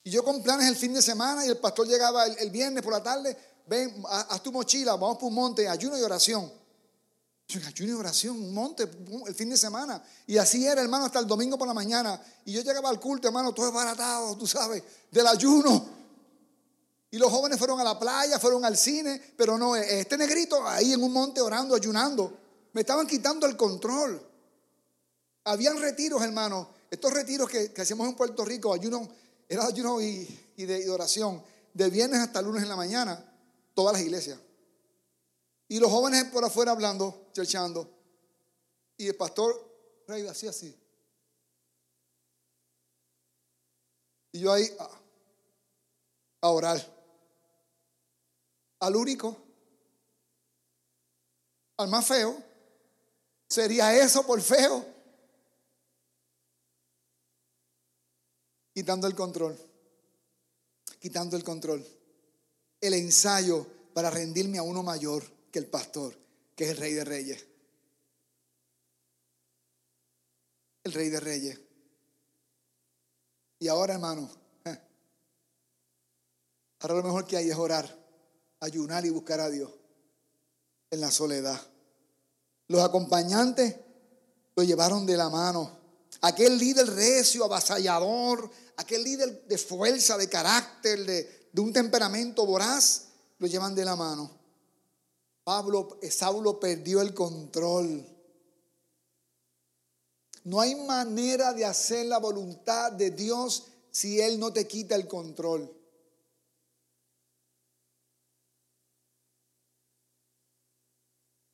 [0.05, 2.93] Y yo con planes el fin de semana y el pastor llegaba el, viernes por
[2.93, 3.37] la tarde,
[3.69, 6.51] ven, haz tu mochila, vamos por un monte, ayuno y oración.
[7.67, 8.89] Ayuno y oración, un monte,
[9.27, 10.03] el fin de semana.
[10.27, 12.21] Y así era, hermano, hasta el domingo por la mañana.
[12.47, 16.02] Y yo llegaba al culto, hermano, todo baratado, tú sabes, del ayuno.
[17.13, 20.95] Y los jóvenes fueron a la playa, fueron al cine, pero no, este negrito ahí
[20.95, 22.39] en un monte orando, ayunando.
[22.73, 24.19] Me estaban quitando el control.
[25.45, 26.71] Habían retiros, hermano.
[26.91, 29.07] Estos retiros que, hacíamos en Puerto Rico, ayuno,
[29.47, 31.45] era ayuno y, de oración,
[31.75, 33.23] de viernes hasta lunes en la mañana,
[33.75, 34.39] todas las iglesias.
[35.69, 37.91] Y los jóvenes por afuera hablando, cherchando.
[38.97, 40.75] Y el pastor rey así, así.
[44.33, 44.89] Y yo ahí a,
[46.41, 47.02] a orar
[48.83, 49.37] al único,
[51.77, 52.37] al más feo.
[53.49, 54.85] ¿Sería eso por feo?
[58.75, 59.57] Quitando el control,
[60.99, 61.87] quitando el control.
[62.81, 63.65] El ensayo
[63.95, 66.19] para rendirme a uno mayor que el pastor,
[66.57, 67.47] que es el rey de reyes.
[70.83, 71.61] El rey de reyes.
[73.61, 74.29] Y ahora, hermano,
[74.65, 74.79] eh,
[76.81, 78.02] ahora lo mejor que hay es orar
[78.63, 79.71] ayunar y buscar a Dios
[80.91, 81.61] en la soledad.
[82.69, 83.77] Los acompañantes
[84.55, 85.79] lo llevaron de la mano.
[86.21, 93.09] Aquel líder recio, avasallador, aquel líder de fuerza, de carácter, de, de un temperamento voraz,
[93.39, 94.31] lo llevan de la mano.
[95.43, 98.07] Pablo, Saulo perdió el control.
[100.45, 105.09] No hay manera de hacer la voluntad de Dios si Él no te quita el
[105.09, 105.82] control.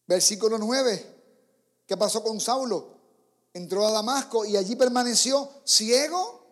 [0.09, 1.17] Versículo 9.
[1.87, 2.97] ¿Qué pasó con Saulo?
[3.53, 6.47] Entró a Damasco y allí permaneció ciego.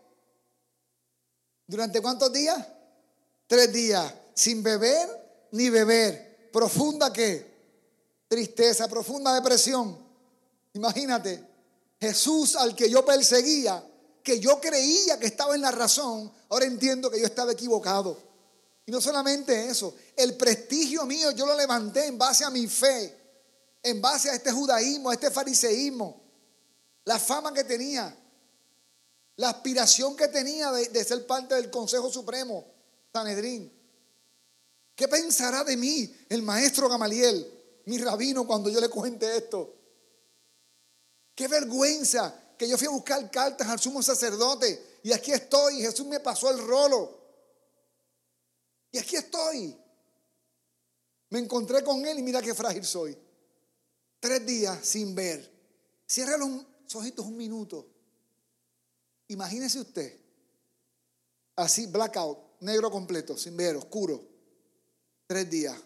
[1.66, 2.64] ¿Durante cuántos días?
[3.46, 4.12] Tres días.
[4.34, 6.50] Sin beber ni beber.
[6.52, 7.56] Profunda qué?
[8.28, 9.98] Tristeza, profunda depresión.
[10.74, 11.42] Imagínate,
[11.98, 13.82] Jesús al que yo perseguía,
[14.22, 18.18] que yo creía que estaba en la razón, ahora entiendo que yo estaba equivocado.
[18.84, 23.25] Y no solamente eso, el prestigio mío yo lo levanté en base a mi fe
[23.86, 26.20] en base a este judaísmo, a este fariseísmo,
[27.04, 28.14] la fama que tenía,
[29.36, 32.66] la aspiración que tenía de, ser parte del Consejo Supremo,
[33.12, 33.72] Sanedrín.
[34.96, 37.48] ¿Qué pensará de mí el maestro Gamaliel,
[37.84, 39.72] mi rabino, cuando yo le cuente esto?
[41.36, 46.06] Qué vergüenza que yo fui a buscar cartas al sumo sacerdote y aquí estoy, Jesús
[46.06, 47.20] me pasó el rolo.
[48.90, 49.78] Y aquí estoy.
[51.30, 53.25] Me encontré con él y mira qué frágil soy
[54.20, 55.52] tres días sin ver.
[56.06, 57.88] Cierra los ojitos un minuto.
[59.28, 60.20] Imagínese usted,
[61.56, 64.22] así, blackout, negro completo, sin ver, oscuro.
[65.26, 65.76] Tres días.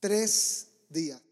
[0.00, 1.22] Tres días.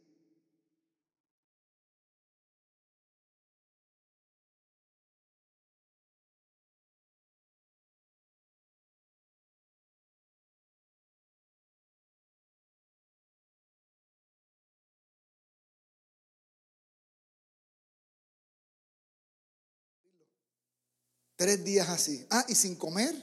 [21.40, 22.26] Tres días así.
[22.28, 23.14] Ah, y sin comer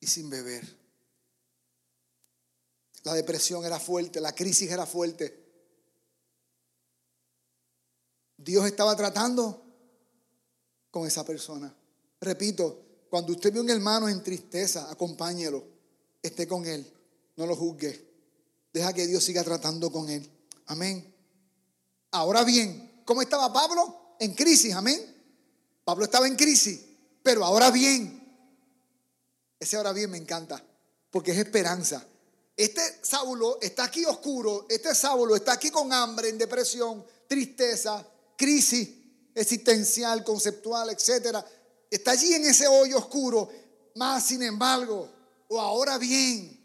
[0.00, 0.62] y sin beber.
[3.04, 5.42] La depresión era fuerte, la crisis era fuerte.
[8.36, 9.64] Dios estaba tratando
[10.90, 11.74] con esa persona.
[12.20, 15.64] Repito, cuando usted ve a un hermano en tristeza, acompáñelo,
[16.20, 16.86] esté con él,
[17.36, 17.98] no lo juzgue.
[18.74, 20.30] Deja que Dios siga tratando con él.
[20.66, 21.14] Amén.
[22.10, 24.16] Ahora bien, ¿cómo estaba Pablo?
[24.20, 25.00] En crisis, amén.
[25.82, 26.85] Pablo estaba en crisis.
[27.26, 28.22] Pero ahora bien,
[29.58, 30.64] ese ahora bien me encanta,
[31.10, 32.06] porque es esperanza.
[32.56, 38.06] Este Saulo está aquí oscuro, este Saulo está aquí con hambre, en depresión, tristeza,
[38.38, 38.90] crisis
[39.34, 41.38] existencial, conceptual, etc.
[41.90, 43.50] Está allí en ese hoyo oscuro,
[43.96, 45.08] más sin embargo,
[45.48, 46.64] o ahora bien,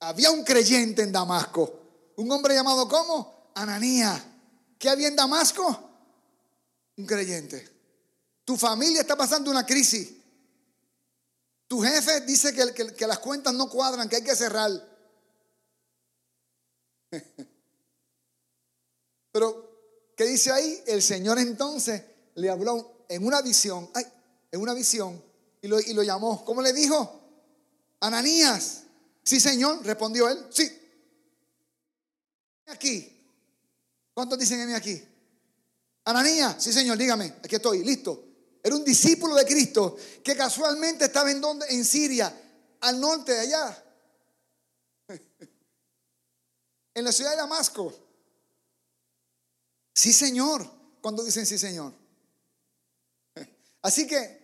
[0.00, 3.50] había un creyente en Damasco, un hombre llamado ¿cómo?
[3.54, 4.34] Ananía.
[4.78, 5.78] ¿Qué había en Damasco?
[6.96, 7.77] Un creyente.
[8.48, 10.08] Tu familia está pasando una crisis.
[11.66, 14.70] Tu jefe dice que, las cuentas no cuadran, que hay que cerrar.
[19.32, 20.82] Pero ¿qué dice ahí?
[20.86, 22.02] El Señor entonces
[22.36, 24.06] le habló en una visión, ay,
[24.50, 25.22] en una visión,
[25.60, 26.42] y lo, y lo llamó.
[26.46, 27.20] ¿Cómo le dijo?
[28.00, 28.84] Ananías.
[29.24, 30.46] Sí, Señor, respondió él.
[30.48, 30.72] Sí.
[32.64, 33.14] Aquí.
[34.14, 35.06] ¿Cuántos dicen en mí aquí?
[36.06, 38.27] Ananías, sí, Señor, dígame, aquí estoy, listo.
[38.62, 42.34] Era un discípulo de Cristo que casualmente estaba en donde, en Siria,
[42.80, 43.84] al norte de allá,
[46.94, 47.94] en la ciudad de Damasco.
[49.94, 50.78] Sí, Señor.
[51.00, 51.92] Cuando dicen sí, Señor.
[53.82, 54.38] Así que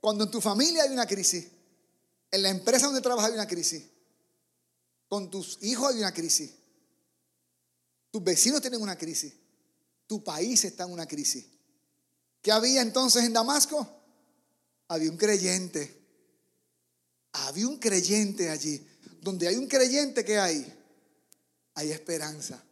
[0.00, 1.48] cuando en tu familia hay una crisis,
[2.30, 3.84] en la empresa donde trabajas hay una crisis,
[5.08, 6.52] con tus hijos hay una crisis,
[8.10, 9.32] tus vecinos tienen una crisis,
[10.06, 11.46] tu país está en una crisis.
[12.44, 13.88] ¿Qué había entonces en Damasco?
[14.88, 15.98] Había un creyente.
[17.32, 18.86] Había un creyente allí.
[19.22, 20.70] Donde hay un creyente, ¿qué hay?
[21.72, 22.62] Hay esperanza.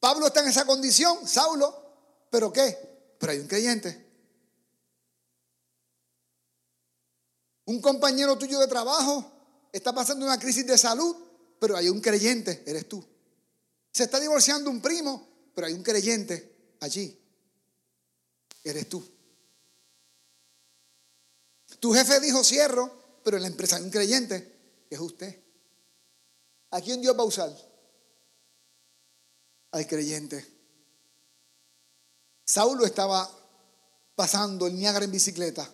[0.00, 2.78] Pablo está en esa condición, Saulo, pero ¿qué?
[3.18, 4.10] Pero hay un creyente.
[7.66, 9.30] Un compañero tuyo de trabajo
[9.70, 11.14] está pasando una crisis de salud,
[11.60, 13.04] pero hay un creyente, eres tú.
[13.92, 17.20] Se está divorciando un primo, pero hay un creyente allí.
[18.64, 19.06] Eres tú.
[21.78, 22.90] Tu jefe dijo cierro,
[23.22, 25.38] pero en la empresa hay un creyente, es usted.
[26.70, 27.54] ¿A quién Dios va a usar?
[29.70, 30.44] Al creyente.
[32.44, 33.30] Saulo estaba
[34.14, 35.70] pasando el Niágara en bicicleta.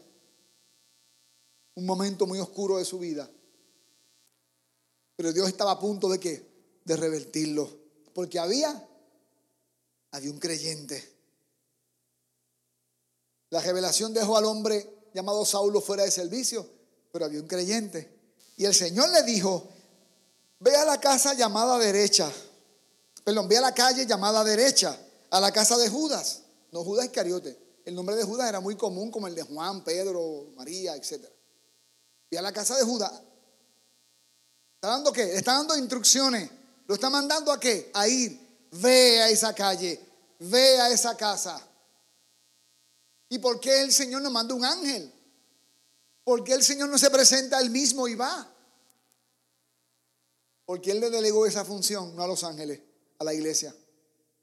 [1.74, 3.30] Un momento muy oscuro de su vida.
[5.16, 6.80] Pero Dios estaba a punto de qué?
[6.84, 7.70] De revertirlo.
[8.14, 8.88] Porque había,
[10.10, 11.19] había un creyente.
[13.50, 16.66] La revelación dejó al hombre llamado Saulo fuera de servicio,
[17.12, 18.18] pero había un creyente.
[18.56, 19.68] Y el Señor le dijo,
[20.60, 22.30] ve a la casa llamada derecha,
[23.24, 24.96] perdón, ve a la calle llamada derecha,
[25.30, 27.58] a la casa de Judas, no Judas Iscariote.
[27.84, 31.24] El nombre de Judas era muy común como el de Juan, Pedro, María, etc.
[32.30, 33.10] Ve a la casa de Judas.
[34.76, 35.26] ¿Está dando qué?
[35.26, 36.50] Le está dando instrucciones.
[36.86, 37.90] ¿Lo está mandando a qué?
[37.94, 38.68] A ir.
[38.72, 40.00] Ve a esa calle.
[40.38, 41.60] Ve a esa casa.
[43.30, 45.10] ¿Y por qué el Señor no manda un ángel?
[46.24, 48.54] ¿Por qué el Señor no se presenta él mismo y va?
[50.66, 52.80] Porque Él le delegó esa función, no a los ángeles,
[53.18, 53.74] a la iglesia.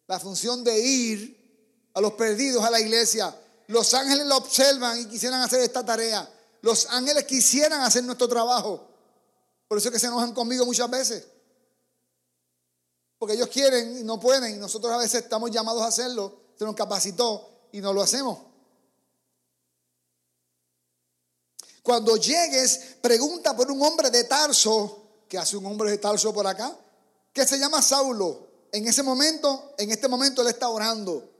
[0.07, 3.33] La función de ir a los perdidos a la iglesia.
[3.67, 6.29] Los ángeles lo observan y quisieran hacer esta tarea.
[6.61, 8.87] Los ángeles quisieran hacer nuestro trabajo.
[9.67, 11.27] Por eso es que se enojan conmigo muchas veces.
[13.17, 14.55] Porque ellos quieren y no pueden.
[14.55, 16.39] Y nosotros a veces estamos llamados a hacerlo.
[16.57, 18.39] Se nos capacitó y no lo hacemos.
[21.87, 26.45] Cuando llegues, pregunta por un hombre de Tarso, que hace un hombre de Tarso por
[26.45, 26.77] acá,
[27.31, 28.45] que se llama Saulo.
[28.73, 31.31] En ese momento, en este momento él está orando.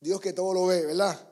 [0.00, 1.24] Dios que todo lo ve, ¿verdad?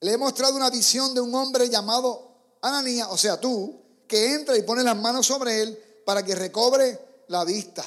[0.00, 4.58] Le he mostrado una visión de un hombre llamado Ananías, o sea, tú, que entra
[4.58, 7.84] y pone las manos sobre él para que recobre la vista.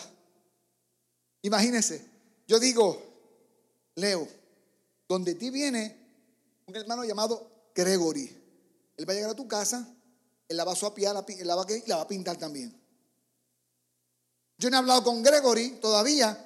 [1.42, 2.10] Imagínese,
[2.48, 2.98] yo digo,
[3.96, 4.26] Leo,
[5.06, 5.98] donde ti viene
[6.66, 8.45] un hermano llamado Gregory.
[8.98, 9.88] Él va a llegar a tu casa,
[10.48, 11.22] él la va a suapiar, la
[11.56, 12.82] va, la va a pintar también.
[14.58, 16.38] Yo no he hablado con Gregory todavía,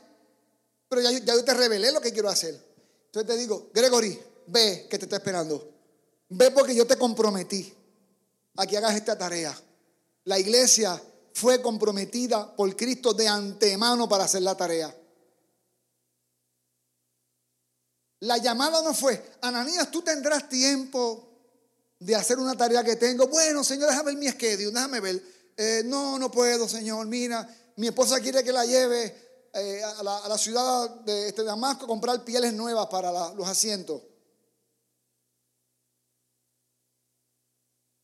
[0.87, 2.55] pero ya, ya yo te revelé lo que quiero hacer.
[3.05, 5.73] Entonces te digo, Gregory, ve que te está esperando.
[6.29, 7.73] Ve porque yo te comprometí
[8.57, 9.55] a que hagas esta tarea.
[10.25, 11.01] La iglesia
[11.33, 14.95] fue comprometida por Cristo de antemano para hacer la tarea.
[18.21, 21.28] La llamada no fue, Ananías, tú tendrás tiempo
[21.99, 23.27] de hacer una tarea que tengo.
[23.27, 25.21] Bueno, Señor, déjame ver mi schedule, déjame ver.
[25.57, 27.05] Eh, no, no puedo, Señor.
[27.07, 31.87] Mira, mi esposa quiere que la lleve eh, a, la, ciudad de este Damasco a
[31.87, 34.01] comprar pieles nuevas para los asientos.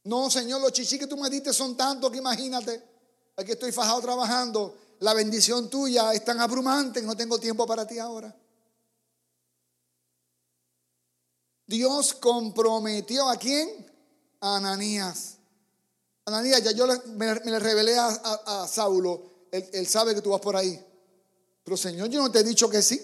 [0.03, 2.83] No, Señor, los chichis que tú me diste son tantos que imagínate.
[3.37, 4.77] Aquí estoy fajado trabajando.
[4.99, 8.33] La bendición tuya es tan abrumante que no tengo tiempo para ti ahora.
[11.67, 13.69] Dios comprometió a quién?
[14.41, 15.37] A Ananías.
[16.25, 20.83] Ananías, ya yo me, le revelé a, Saulo, él, sabe que tú vas por ahí.
[21.63, 22.99] Pero Señor, yo no te he dicho que sí.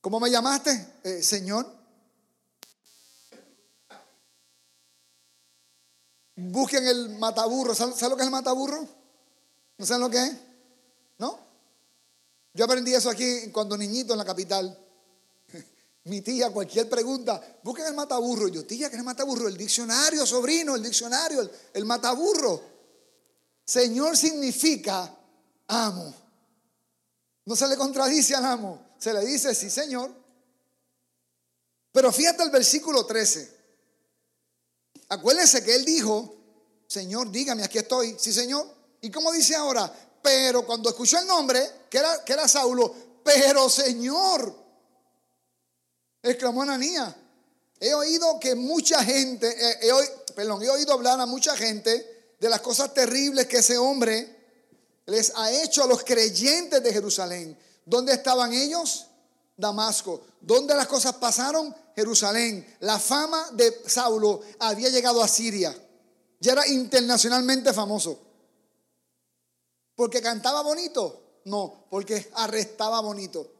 [0.00, 0.94] ¿Cómo me llamaste?
[1.04, 1.66] Eh, señor.
[6.36, 7.74] Busquen el mataburro.
[7.74, 8.88] ¿Sabes lo que es el mataburro?
[9.76, 10.36] ¿No saben lo que es?
[11.18, 11.38] ¿No?
[12.54, 14.78] Yo aprendí eso aquí cuando niñito en la capital.
[16.04, 18.48] Mi tía, cualquier pregunta, busquen el mataburro.
[18.48, 19.48] Yo, tía, ¿qué es el mataburro?
[19.48, 22.62] El diccionario, sobrino, el diccionario, el, mataburro.
[23.64, 25.14] Señor significa
[25.68, 26.14] amo.
[27.44, 30.10] No se le contradice al amo, se le dice, sí, Señor.
[31.92, 33.58] Pero fíjate el versículo 13.
[35.10, 36.36] Acuérdese que él dijo,
[36.86, 38.16] Señor, dígame, aquí estoy.
[38.18, 38.66] Sí, Señor.
[39.02, 39.92] ¿Y cómo dice ahora?
[40.22, 44.59] Pero cuando escuchó el nombre, que era, que era Saulo, pero Señor,
[46.22, 47.14] exclamó Ananías.
[47.78, 52.48] He oído que mucha gente, eh, he, perdón, he oído hablar a mucha gente de
[52.48, 54.38] las cosas terribles que ese hombre
[55.06, 57.58] les ha hecho a los creyentes de Jerusalén.
[57.84, 59.06] ¿Dónde estaban ellos?
[59.56, 60.22] Damasco.
[60.40, 61.74] ¿Dónde las cosas pasaron?
[61.96, 62.76] Jerusalén.
[62.80, 65.74] La fama de Saulo había llegado a Siria.
[66.38, 68.18] Ya era internacionalmente famoso.
[69.94, 71.40] ¿Porque cantaba bonito?
[71.44, 73.59] No, porque arrestaba bonito.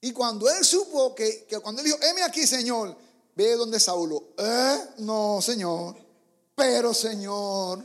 [0.00, 2.96] Y cuando él supo que, cuando él dijo, heme aquí, Señor,
[3.34, 4.28] ve donde Saulo.
[4.38, 4.84] ¿Eh?
[4.98, 5.96] No, Señor.
[6.54, 7.84] Pero, Señor,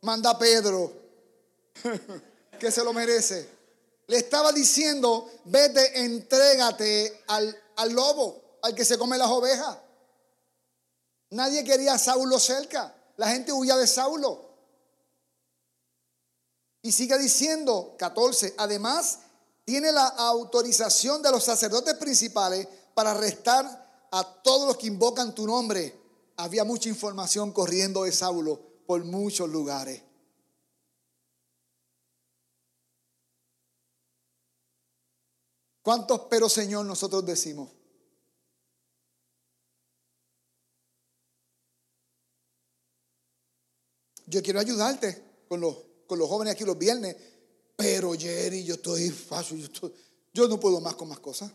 [0.00, 0.92] manda a Pedro,
[2.58, 3.48] que se lo merece.
[4.06, 9.78] Le estaba diciendo, vete, entrégate al, al lobo, al que se come las ovejas.
[11.30, 12.94] Nadie quería a Saulo cerca.
[13.16, 14.50] La gente huía de Saulo.
[16.82, 19.20] Y sigue diciendo, 14, además
[19.64, 25.46] tiene la autorización de los sacerdotes principales para arrestar a todos los que invocan tu
[25.46, 25.98] nombre.
[26.36, 30.02] Había mucha información corriendo de Saulo por muchos lugares.
[35.82, 37.70] ¿Cuántos pero Señor nosotros decimos?
[44.26, 47.16] Yo quiero ayudarte con los, con los jóvenes aquí los viernes,
[47.80, 49.70] pero Jerry, yo estoy fácil,
[50.34, 51.50] yo, no puedo más con más cosas.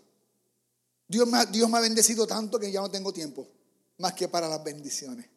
[1.07, 3.47] Dios me, Dios me ha bendecido tanto que ya no tengo tiempo,
[3.99, 5.29] más que para las bendiciones.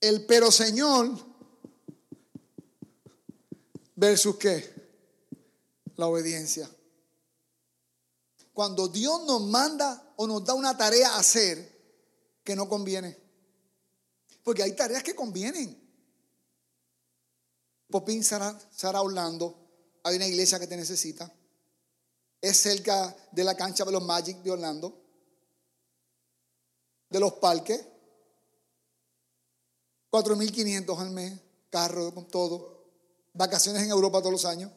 [0.00, 1.10] El pero Señor
[3.94, 4.74] versus qué?
[5.96, 6.68] la obediencia.
[8.52, 11.74] Cuando Dios nos manda o nos da una tarea a hacer
[12.42, 13.16] que no conviene.
[14.42, 15.85] Porque hay tareas que convienen.
[17.90, 19.54] Popín Sara, Sara Orlando,
[20.02, 21.32] hay una iglesia que te necesita.
[22.40, 25.02] Es cerca de la cancha de los Magic de Orlando,
[27.08, 27.84] de los parques.
[30.10, 31.38] 4.500 al mes,
[31.70, 32.84] carro con todo.
[33.34, 34.70] Vacaciones en Europa todos los años.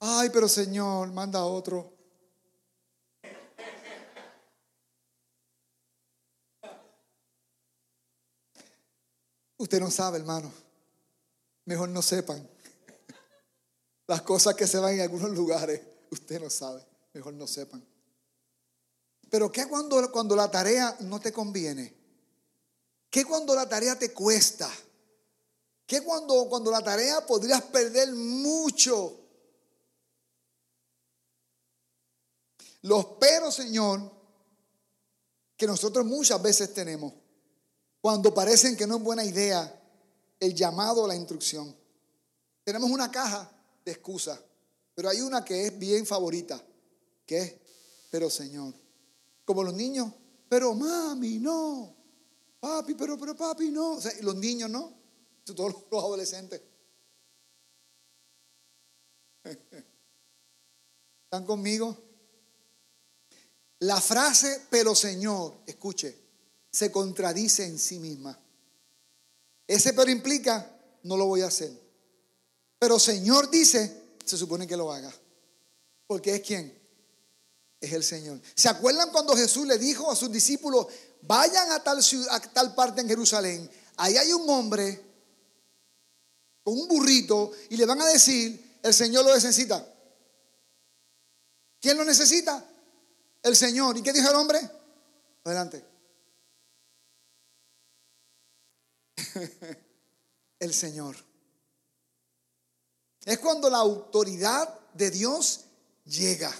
[0.00, 1.92] Ay, pero Señor, manda otro.
[9.56, 10.50] Usted no sabe, hermano.
[11.70, 12.44] Mejor no sepan.
[14.08, 16.84] Las cosas que se van en algunos lugares, usted no sabe.
[17.12, 17.86] Mejor no sepan.
[19.30, 21.94] Pero ¿qué cuando, cuando la tarea no te conviene?
[23.08, 24.68] ¿Qué cuando la tarea te cuesta?
[25.86, 29.20] ¿Qué cuando, cuando la tarea podrías perder mucho?
[32.82, 34.10] Los pero, Señor,
[35.56, 37.12] que nosotros muchas veces tenemos,
[38.00, 39.79] cuando parecen que no es buena idea
[40.40, 41.76] el llamado o la instrucción.
[42.64, 43.52] Tenemos una caja
[43.84, 44.40] de excusas,
[44.94, 46.60] pero hay una que es bien favorita,
[47.26, 47.54] que es,
[48.10, 48.74] pero Señor,
[49.44, 50.12] como los niños,
[50.48, 51.94] pero mami, no,
[52.58, 53.98] papi, pero, pero papi, no.
[54.22, 54.92] Los niños, ¿no?
[55.44, 56.60] Todos los adolescentes.
[61.24, 61.96] ¿Están conmigo?
[63.80, 66.16] La frase, pero Señor, escuche,
[66.70, 68.38] se contradice en sí misma.
[69.70, 70.68] Ese pero implica,
[71.04, 71.70] no lo voy a hacer.
[72.78, 75.12] Pero Señor dice, se supone que lo haga.
[76.06, 76.76] Porque es quien?
[77.80, 78.40] Es el Señor.
[78.54, 80.86] ¿Se acuerdan cuando Jesús le dijo a sus discípulos,
[81.22, 82.00] vayan a tal,
[82.30, 83.70] a tal parte en Jerusalén?
[83.96, 85.00] Ahí hay un hombre
[86.64, 89.86] con un burrito y le van a decir, el Señor lo necesita.
[91.80, 92.66] ¿Quién lo necesita?
[93.42, 93.96] el Señor.
[93.96, 94.58] ¿Y qué dijo el hombre?
[95.44, 95.84] Adelante.
[100.58, 101.16] el Señor.
[103.24, 105.66] Es cuando la autoridad de Dios
[106.04, 106.54] llega.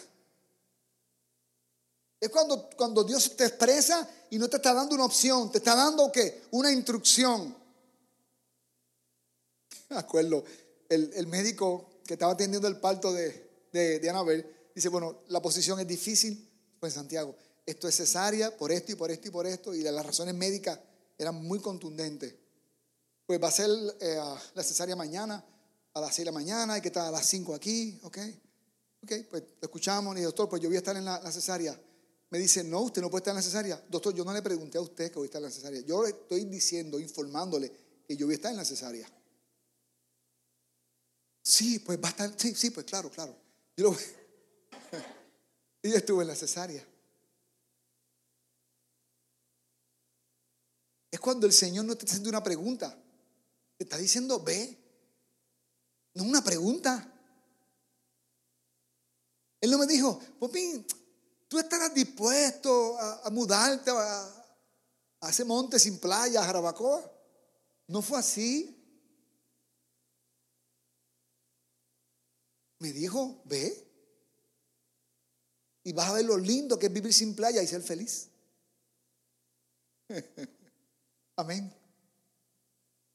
[2.20, 5.74] Es cuando, cuando Dios te expresa y no te está dando una opción, te está
[5.74, 6.42] dando ¿qué?
[6.50, 7.56] Una instrucción.
[9.88, 10.44] Me acuerdo,
[10.88, 15.80] el, médico que estaba atendiendo el parto de, de, de Anabel dice, bueno, la posición
[15.80, 16.48] es difícil,
[16.78, 17.34] pues Santiago,
[17.66, 20.78] esto es cesárea por esto y por esto y por esto, y las razones médicas
[21.18, 22.34] eran muy contundentes.
[23.30, 23.70] Pues va a ser
[24.00, 24.20] eh,
[24.54, 25.44] la cesárea mañana,
[25.94, 28.18] a las 6 de la mañana, hay que estar a las 5 aquí, ¿ok?
[29.04, 31.80] Ok, pues lo escuchamos, y doctor, pues yo voy a estar en la, cesárea.
[32.28, 33.80] Me dice, no, usted no puede estar en la cesárea.
[33.88, 35.80] Doctor, yo no le pregunté a usted que voy a estar en la cesárea.
[35.82, 37.72] Yo le estoy diciendo, informándole
[38.08, 39.08] y yo voy a estar en la cesárea.
[41.40, 43.36] Sí, pues va a estar, sí, sí, pues claro, claro.
[43.76, 43.94] Yo
[45.84, 46.84] y yo estuve en la cesárea.
[51.12, 53.00] Es cuando el Señor no te haciendo una pregunta,
[53.80, 54.76] te está diciendo ve.
[56.12, 57.10] No una pregunta.
[59.58, 60.86] Él no me dijo, Popín,
[61.48, 64.44] tú estarás dispuesto a, mudarte a,
[65.22, 67.10] a, ese monte sin playa, a Jarabacoa.
[67.86, 68.76] No fue así.
[72.80, 73.88] Me dijo, ve.
[75.84, 78.28] Y vas a ver lo lindo que es vivir sin playa y ser feliz.
[81.36, 81.79] Amén.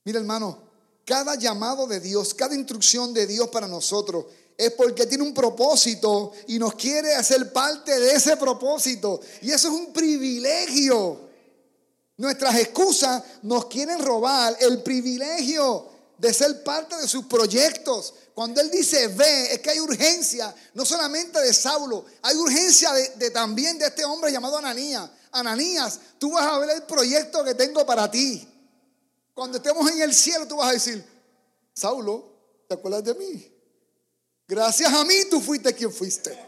[0.05, 0.57] Mira hermano,
[1.03, 4.25] cada llamado de Dios, cada instrucción de Dios para nosotros
[4.57, 9.19] es porque tiene un propósito y nos quiere hacer parte de ese propósito.
[9.41, 11.19] Y eso es un privilegio.
[12.17, 15.87] Nuestras excusas nos quieren robar el privilegio
[16.17, 18.13] de ser parte de sus proyectos.
[18.33, 23.31] Cuando Él dice ve, es que hay urgencia, no solamente de Saulo, hay urgencia de,
[23.31, 25.09] también de este hombre llamado Ananías.
[25.31, 28.47] Ananías, tú vas a ver el proyecto que tengo para ti.
[29.35, 31.05] Cuando estemos en el cielo, tú vas a decir,
[31.73, 33.51] Saulo, ¿te acuerdas de mí?
[34.47, 36.39] Gracias a mí tú fuiste quien fuiste.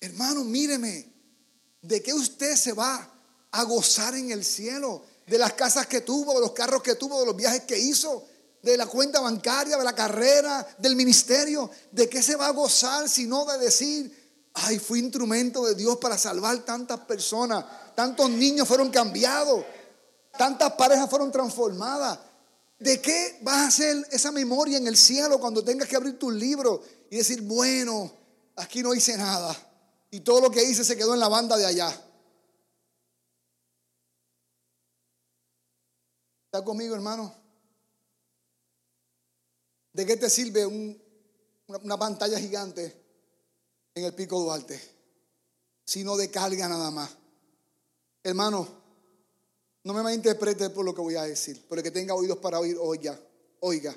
[0.00, 1.12] Hermano, míreme,
[1.82, 3.12] ¿de qué usted se va
[3.50, 5.04] a gozar en el cielo?
[5.26, 8.26] De las casas que tuvo, de los carros que tuvo, de los viajes que hizo,
[8.62, 11.70] de la cuenta bancaria, de la carrera, del ministerio.
[11.92, 15.98] ¿De qué se va a gozar si no de decir, ay, fui instrumento de Dios
[15.98, 17.64] para salvar tantas personas,
[17.96, 19.64] tantos niños fueron cambiados,
[20.38, 22.20] tantas parejas fueron transformadas?
[22.78, 26.30] ¿De qué vas a hacer esa memoria en el cielo cuando tengas que abrir tu
[26.30, 28.12] libro y decir, bueno,
[28.54, 29.56] aquí no hice nada?
[30.10, 31.88] Y todo lo que hice se quedó en la banda de allá.
[36.44, 37.34] ¿Está conmigo, hermano?
[39.94, 42.94] ¿De qué te sirve una, una, pantalla gigante
[43.94, 44.78] en el pico Duarte?
[45.86, 47.10] Sino de carga nada más.
[48.26, 48.66] Hermano,
[49.84, 52.58] no me malinterprete por lo que voy a decir, pero el que tenga oídos para
[52.58, 53.16] oír, oiga,
[53.60, 53.96] oiga.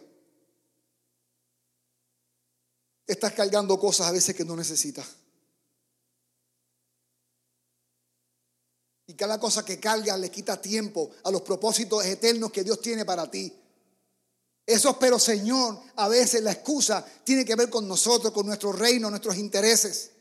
[3.08, 5.08] Estás cargando cosas a veces que no necesitas.
[9.08, 13.06] Y cada cosa que carga le quita tiempo a los propósitos eternos que Dios tiene
[13.06, 13.52] para ti.
[14.64, 19.10] Eso, pero Señor, a veces la excusa tiene que ver con nosotros, con nuestro reino,
[19.10, 20.12] nuestros intereses.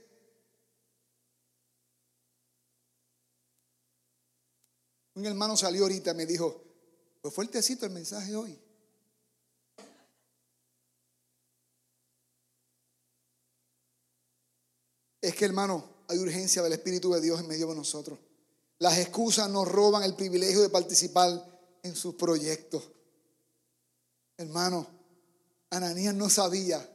[5.18, 6.62] Un hermano salió ahorita y me dijo,
[7.20, 8.56] pues fuertecito el mensaje hoy.
[15.20, 18.16] Es que hermano, hay urgencia del Espíritu de Dios en medio de nosotros.
[18.78, 21.44] Las excusas nos roban el privilegio de participar
[21.82, 22.88] en sus proyectos.
[24.36, 24.86] Hermano,
[25.70, 26.88] Ananías no sabía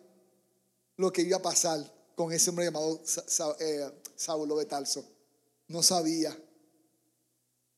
[0.96, 3.04] lo que iba a pasar con ese hombre llamado
[3.60, 4.68] eh, Saulo de.
[5.68, 6.34] No sabía.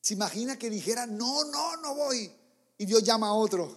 [0.06, 2.30] Se imagina que dijera, no, no, no voy.
[2.78, 3.76] Y Dios llama a otro.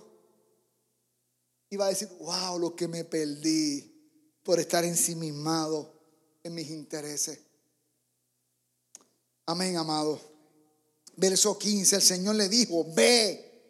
[1.72, 3.92] Y va a decir, wow, lo que me perdí
[4.44, 5.92] por estar ensimismado
[6.44, 7.40] en mis intereses.
[9.48, 10.22] Amén, amado.
[11.16, 13.64] Verso 15, el Señor le dijo, ve.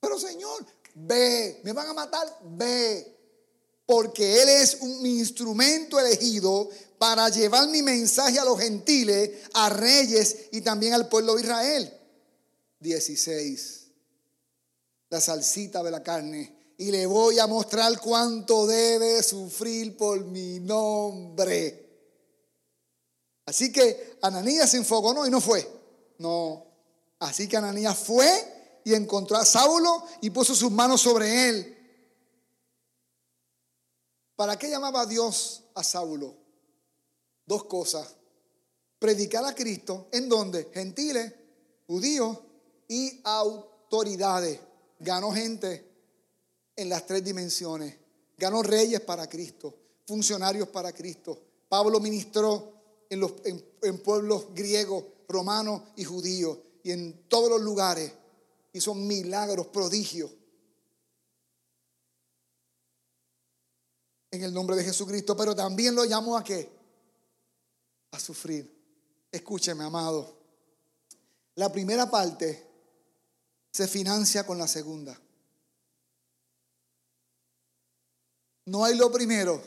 [0.00, 3.18] Pero Señor, ve, me van a matar, ve.
[3.84, 6.70] Porque Él es un instrumento elegido
[7.02, 12.00] para llevar mi mensaje a los gentiles, a reyes y también al pueblo de Israel.
[12.78, 13.88] 16.
[15.08, 16.74] La salsita de la carne.
[16.78, 21.90] Y le voy a mostrar cuánto debe sufrir por mi nombre.
[23.46, 25.68] Así que Ananías se enfocó y no fue.
[26.18, 26.64] No.
[27.18, 31.78] Así que Ananías fue y encontró a Saulo y puso sus manos sobre él.
[34.36, 36.41] ¿Para qué llamaba Dios a Saulo?
[37.52, 38.16] Dos cosas.
[38.98, 41.32] Predicar a Cristo, ¿en donde Gentiles,
[41.86, 42.38] judíos
[42.88, 44.58] y autoridades.
[44.98, 45.84] Ganó gente
[46.76, 47.94] en las tres dimensiones.
[48.38, 49.74] Ganó reyes para Cristo,
[50.06, 51.38] funcionarios para Cristo.
[51.68, 52.72] Pablo ministró
[53.10, 56.58] en, los, en pueblos griegos, romanos y judíos.
[56.82, 58.12] Y en todos los lugares
[58.72, 60.30] hizo milagros, prodigios.
[64.30, 65.36] En el nombre de Jesucristo.
[65.36, 66.81] Pero también lo llamó a qué?
[68.12, 68.70] A sufrir.
[69.30, 70.38] Escúcheme, amado.
[71.56, 72.66] La primera parte
[73.70, 75.18] se financia con la segunda.
[78.66, 79.60] No hay lo primero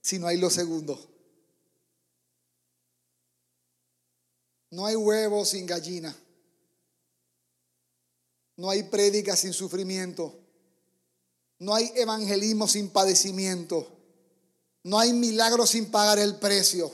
[0.00, 0.98] si no hay lo segundo.
[4.70, 6.14] No hay huevo sin gallina.
[8.56, 10.34] No hay prédica sin sufrimiento.
[11.58, 13.86] No hay evangelismo sin padecimiento.
[14.82, 16.92] No hay milagro sin pagar el precio.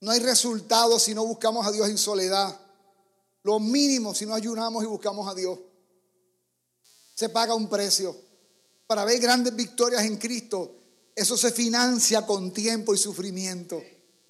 [0.00, 2.58] No hay resultado si no buscamos a Dios en soledad.
[3.42, 5.58] Lo mínimo si no ayunamos y buscamos a Dios.
[7.14, 8.16] Se paga un precio.
[8.86, 10.74] Para ver grandes victorias en Cristo,
[11.14, 13.82] eso se financia con tiempo y sufrimiento.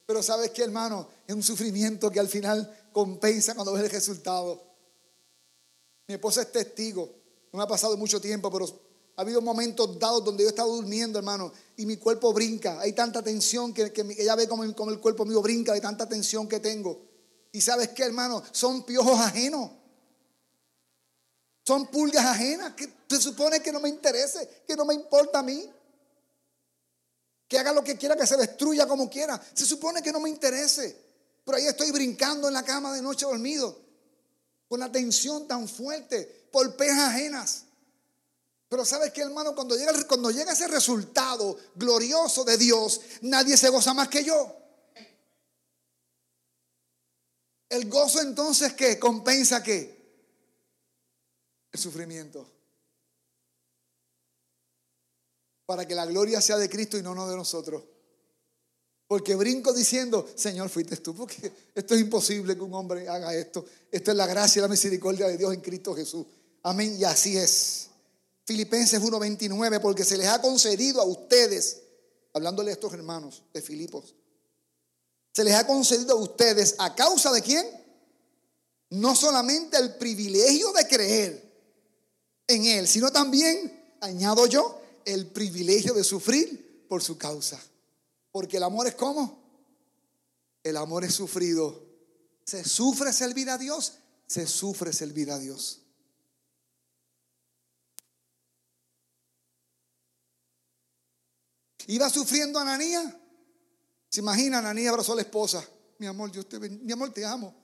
[0.06, 4.62] Pero sabes qué, hermano, es un sufrimiento que al final compensa cuando ves el resultado.
[6.06, 7.14] Mi esposa es testigo.
[7.52, 8.66] No me ha pasado mucho tiempo, pero
[9.18, 12.78] ha habido momentos dados donde yo he estado durmiendo, hermano, y mi cuerpo brinca.
[12.78, 16.60] Hay tanta tensión que, ella ve como, el cuerpo mío brinca de tanta tensión que
[16.60, 17.04] tengo.
[17.50, 19.72] Y sabes qué, hermano, son piojos ajenos.
[21.66, 25.42] Son pulgas ajenas que se supone que no me interese, que no me importa a
[25.42, 25.68] mí.
[27.48, 29.42] Que haga lo que quiera, que se destruya como quiera.
[29.52, 30.96] Se supone que no me interese.
[31.44, 33.80] Pero ahí estoy brincando en la cama de noche dormido
[34.68, 37.64] con la tensión tan fuerte por pejas ajenas.
[38.68, 44.08] Pero sabes que hermano, cuando llega, ese resultado glorioso de Dios, nadie se goza más
[44.08, 44.54] que yo.
[47.70, 49.96] El gozo entonces que compensa qué?
[51.72, 52.46] El sufrimiento.
[55.64, 57.82] Para que la gloria sea de Cristo y no, no de nosotros.
[59.06, 63.64] Porque brinco diciendo, Señor, fuiste tú, porque esto es imposible que un hombre haga esto.
[63.90, 66.26] Esto es la gracia y la misericordia de Dios en Cristo Jesús.
[66.62, 66.96] Amén.
[66.98, 67.87] Y así es.
[68.48, 71.82] Filipenses 1:29, porque se les ha concedido a ustedes,
[72.32, 74.14] hablándole a estos hermanos de Filipos,
[75.34, 77.66] se les ha concedido a ustedes a causa de quién?
[78.88, 81.52] No solamente el privilegio de creer
[82.46, 87.60] en Él, sino también, añado yo, el privilegio de sufrir por su causa.
[88.32, 89.42] Porque el amor es como?
[90.62, 91.84] El amor es sufrido.
[92.46, 95.82] Se sufre servir a Dios, se sufre servir a Dios.
[101.88, 103.20] Iba sufriendo Ananía.
[104.08, 105.62] Se imagina, Ananía abrazó a la esposa.
[105.98, 107.54] Mi amor, yo te, mi amor, te amo.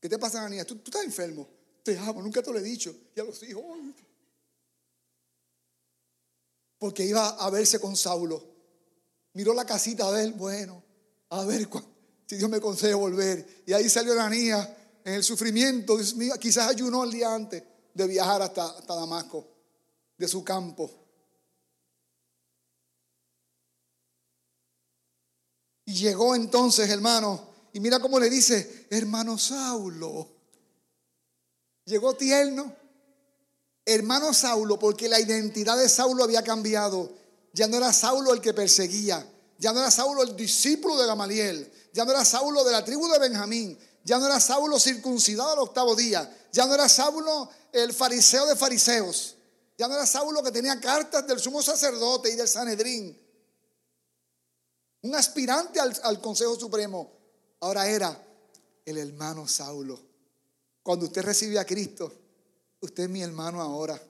[0.00, 0.66] ¿Qué te pasa, Ananía?
[0.66, 1.48] ¿Tú, estás enfermo.
[1.82, 2.94] Te amo, nunca te lo he dicho.
[3.16, 3.64] Y a los hijos.
[6.78, 8.52] Porque iba a verse con Saulo
[9.34, 10.82] miró la casita de él, bueno,
[11.30, 11.68] a ver
[12.26, 13.62] si Dios me concede volver.
[13.66, 15.96] Y ahí salió niña en el sufrimiento,
[16.38, 17.62] quizás ayunó el día antes
[17.94, 19.46] de viajar hasta Damasco,
[20.16, 20.90] de su campo.
[25.92, 30.26] Y llegó entonces, hermano, y mira cómo le dice, hermano Saulo.
[31.84, 32.74] Llegó tierno,
[33.84, 37.12] hermano Saulo, porque la identidad de Saulo había cambiado.
[37.52, 41.70] Ya no era Saulo el que perseguía, ya no era Saulo el discípulo de Gamaliel,
[41.92, 45.58] ya no era Saulo de la tribu de Benjamín, ya no era Saulo circuncidado al
[45.58, 49.36] octavo día, ya no era Saulo el fariseo de fariseos,
[49.76, 53.21] ya no era Saulo que tenía cartas del sumo sacerdote y del Sanedrín,
[55.02, 57.12] un aspirante al, al Consejo Supremo,
[57.60, 58.20] ahora era
[58.84, 60.00] el hermano Saulo.
[60.82, 62.12] Cuando usted recibe a Cristo,
[62.80, 64.00] usted es mi hermano ahora.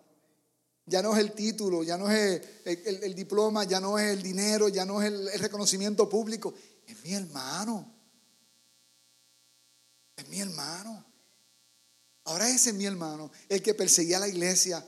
[0.86, 4.68] Ya no es el título, ya no es el, diploma, ya no es el dinero,
[4.68, 6.54] ya no es el, el reconocimiento público.
[6.86, 7.94] Es mi hermano.
[10.16, 11.04] Es mi hermano.
[12.24, 14.84] Ahora ese es mi hermano, el que perseguía a la iglesia.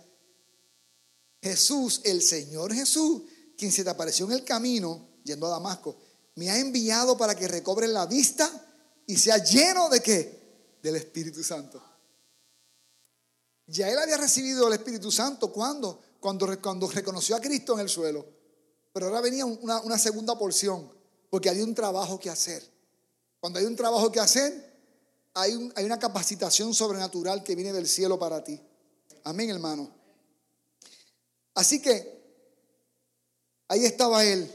[1.43, 3.23] Jesús, el Señor Jesús,
[3.57, 5.97] quien se te apareció en el camino, yendo a Damasco,
[6.37, 8.49] me ha enviado para que recobre la vista
[9.07, 10.79] y sea lleno de qué?
[10.83, 11.83] Del Espíritu Santo.
[13.67, 17.89] Ya él había recibido el Espíritu Santo cuando, cuando, cuando reconoció a Cristo en el
[17.89, 18.27] suelo.
[18.93, 20.91] Pero ahora venía una, una segunda porción,
[21.31, 22.63] porque había un trabajo que hacer.
[23.41, 24.73] Cuando hay un trabajo que hacer,
[25.35, 28.61] hay, hay una capacitación sobrenatural que viene del cielo para ti.
[29.25, 29.91] Amén, hermano.
[31.55, 32.23] Así que
[33.69, 34.51] ahí estaba él,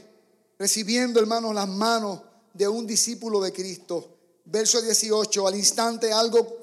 [0.60, 2.20] recibiendo, hermano, las manos
[2.52, 4.18] de un discípulo de Cristo.
[4.44, 6.58] Verso 18, al instante algo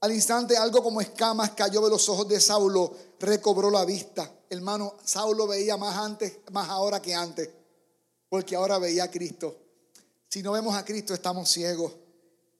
[0.00, 4.30] al instante algo como escamas cayó de los ojos de Saulo, recobró la vista.
[4.50, 7.48] Hermano, Saulo veía más antes, más ahora que antes,
[8.28, 9.56] porque ahora veía a Cristo.
[10.28, 11.92] Si no vemos a Cristo estamos ciegos.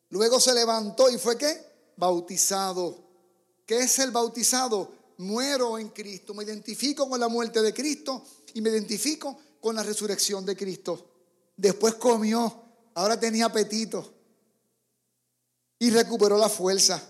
[0.08, 1.60] Luego se levantó y fue qué?
[1.98, 2.96] Bautizado.
[3.66, 4.90] ¿Qué es el bautizado?
[5.18, 8.22] Muero en Cristo, me identifico con la muerte de Cristo
[8.54, 11.08] y me identifico con la resurrección de Cristo.
[11.56, 14.12] Después comió, ahora tenía apetito
[15.78, 17.02] y recuperó la fuerza.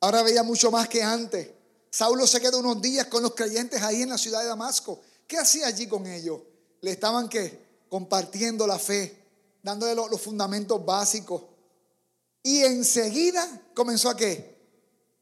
[0.00, 1.48] Ahora veía mucho más que antes.
[1.90, 5.00] Saulo se quedó unos días con los creyentes ahí en la ciudad de Damasco.
[5.26, 6.42] ¿Qué hacía allí con ellos?
[6.82, 7.86] Le estaban ¿qué?
[7.88, 9.24] compartiendo la fe,
[9.62, 11.42] dándole los, fundamentos básicos.
[12.42, 14.58] Y enseguida comenzó a qué?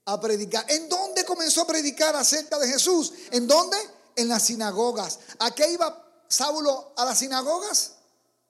[0.06, 0.68] a predicar.
[0.68, 3.12] ¿En dónde comenzó a predicar acerca de Jesús?
[3.30, 3.76] ¿En dónde?
[4.16, 5.20] En las sinagogas.
[5.38, 7.92] ¿A qué iba Saulo a las sinagogas?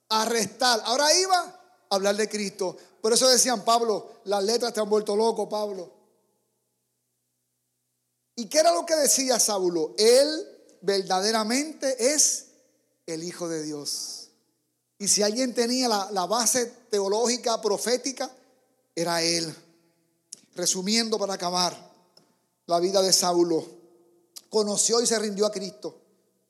[0.09, 0.81] A arrestar.
[0.85, 2.77] Ahora iba a hablar de Cristo.
[3.01, 5.93] Por eso decían, Pablo, las letras te han vuelto loco, Pablo.
[8.35, 9.95] ¿Y qué era lo que decía Saulo?
[9.97, 12.47] Él verdaderamente es
[13.07, 14.29] el Hijo de Dios.
[14.99, 18.31] Y si alguien tenía la, la base teológica, profética,
[18.95, 19.55] era él.
[20.55, 21.77] Resumiendo para acabar,
[22.67, 23.65] la vida de Saulo.
[24.51, 26.06] Conoció y se rindió a Cristo.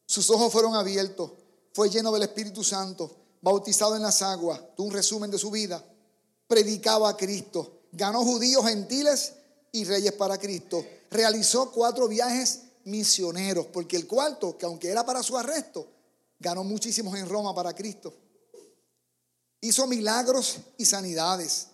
[0.07, 1.33] Sus ojos fueron abiertos.
[1.75, 3.15] Fue lleno del Espíritu Santo.
[3.43, 4.61] Bautizado en las aguas.
[4.79, 5.85] Un resumen de su vida.
[6.47, 7.81] Predicaba a Cristo.
[7.93, 9.35] Ganó judíos, gentiles
[9.73, 10.85] y reyes para Cristo.
[11.11, 13.67] Realizó cuatro viajes misioneros.
[13.67, 15.87] Porque el cuarto, que aunque era para su arresto,
[16.39, 18.15] ganó muchísimos en Roma para Cristo.
[19.61, 21.69] Hizo milagros y sanidades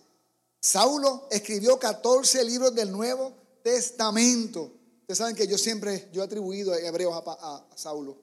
[0.63, 4.71] Saulo escribió 14 libros del Nuevo Testamento.
[5.15, 8.17] Saben que yo siempre, yo he atribuido hebreos a, a, Saulo.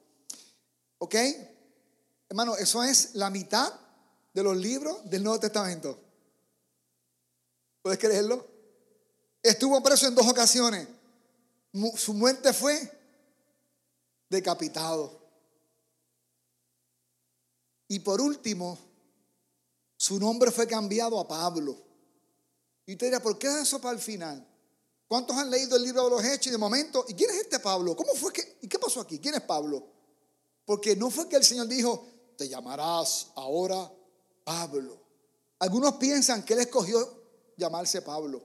[0.97, 1.15] ¿Ok?
[2.29, 3.73] Hermano, eso es la mitad
[4.33, 5.99] de los libros del Nuevo Testamento.
[7.81, 8.45] ¿Puedes creerlo?
[9.41, 10.87] Estuvo preso en dos ocasiones.
[11.95, 12.79] Su muerte fue
[14.29, 15.19] decapitado.
[17.87, 18.77] Y por último,
[19.97, 21.77] su nombre fue cambiado a Pablo.
[22.85, 24.47] Y usted dirá, ¿por qué eso para el final?
[25.11, 27.59] ¿Cuántos han leído el libro de los Hechos y de momento, ¿y quién es este
[27.59, 27.97] Pablo?
[27.97, 29.19] ¿Cómo fue que, y qué pasó aquí?
[29.19, 29.85] ¿Quién es Pablo?
[30.63, 32.07] Porque no fue que el Señor dijo,
[32.37, 33.91] te llamarás ahora
[34.45, 35.01] Pablo.
[35.59, 37.25] Algunos piensan que él escogió
[37.57, 38.41] llamarse Pablo.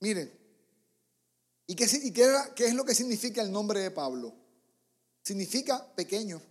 [0.00, 0.36] Miren,
[1.68, 1.86] ¿y, qué,
[2.56, 4.34] qué es lo que significa el nombre de Pablo?
[5.22, 6.42] Significa pequeño,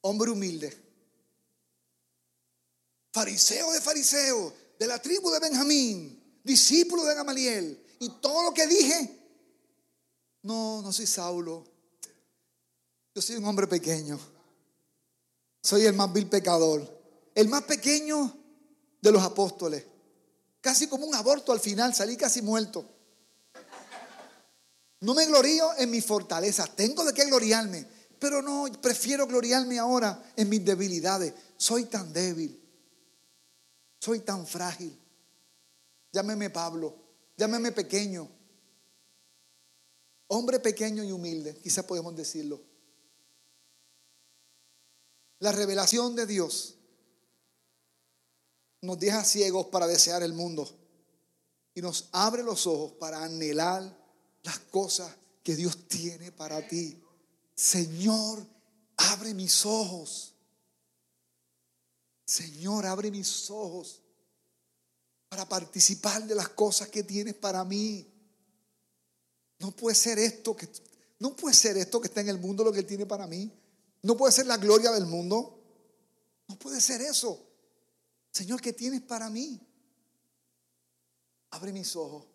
[0.00, 0.76] hombre humilde
[3.12, 7.84] fariseo de fariseo, de la tribu de Benjamín, discípulo de Gamaliel.
[7.98, 9.22] Y todo lo que dije,
[10.42, 11.64] no, no soy Saulo.
[13.14, 14.18] Yo soy un hombre pequeño.
[15.62, 17.00] Soy el más vil pecador.
[17.34, 18.36] El más pequeño
[19.00, 19.84] de los apóstoles.
[20.60, 22.88] Casi como un aborto al final, salí casi muerto.
[25.00, 26.66] No me glorío en mi fortaleza.
[26.66, 27.86] Tengo de qué gloriarme.
[28.18, 31.34] Pero no, prefiero gloriarme ahora en mis debilidades.
[31.56, 32.60] Soy tan débil.
[33.98, 34.96] Soy tan frágil.
[36.12, 36.94] Llámeme Pablo,
[37.36, 38.28] llámeme pequeño.
[40.28, 42.60] Hombre pequeño y humilde, quizás podemos decirlo.
[45.38, 46.76] La revelación de Dios
[48.80, 50.68] nos deja ciegos para desear el mundo
[51.74, 53.82] y nos abre los ojos para anhelar
[54.42, 57.02] las cosas que Dios tiene para ti.
[57.54, 58.46] Señor,
[58.96, 60.32] abre mis ojos
[62.32, 64.01] Señor, abre mis ojos
[65.32, 68.06] para participar de las cosas que tienes para mí.
[69.60, 70.68] No puede ser esto que
[71.20, 73.50] no puede ser esto que está en el mundo lo que él tiene para mí.
[74.02, 75.58] No puede ser la gloria del mundo.
[76.48, 77.48] No puede ser eso.
[78.30, 79.58] Señor, ¿qué tienes para mí?
[81.52, 82.26] Abre mis ojos.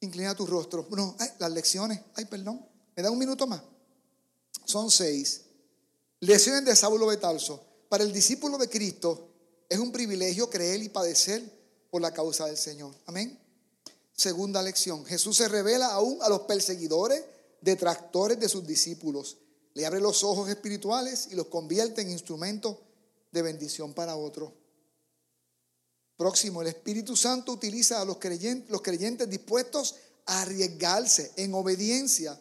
[0.00, 0.82] Inclina tu rostro.
[0.90, 2.00] Bueno, las lecciones.
[2.16, 2.66] Ay, perdón.
[2.96, 3.62] ¿Me da un minuto más?
[4.64, 5.42] Son seis.
[6.18, 7.64] Lecciones de Saulo Betalso.
[7.88, 9.28] Para el discípulo de Cristo
[9.68, 11.63] es un privilegio creer y padecer
[11.94, 12.92] por la causa del Señor.
[13.06, 13.38] Amén.
[14.12, 15.06] Segunda lección.
[15.06, 17.22] Jesús se revela aún a los perseguidores,
[17.60, 19.36] detractores de sus discípulos.
[19.74, 22.78] Le abre los ojos espirituales y los convierte en instrumentos
[23.30, 24.50] de bendición para otros.
[26.16, 29.94] Próximo, el Espíritu Santo utiliza a los creyentes, los creyentes dispuestos
[30.26, 32.36] a arriesgarse en obediencia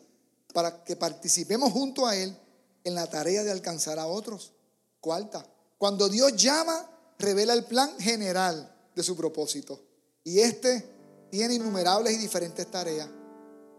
[0.52, 2.36] para que participemos junto a Él
[2.84, 4.54] en la tarea de alcanzar a otros.
[5.00, 5.46] Cuarta,
[5.78, 6.90] cuando Dios llama,
[7.20, 9.80] revela el plan general de su propósito.
[10.24, 10.90] Y este
[11.30, 13.10] tiene innumerables y diferentes tareas.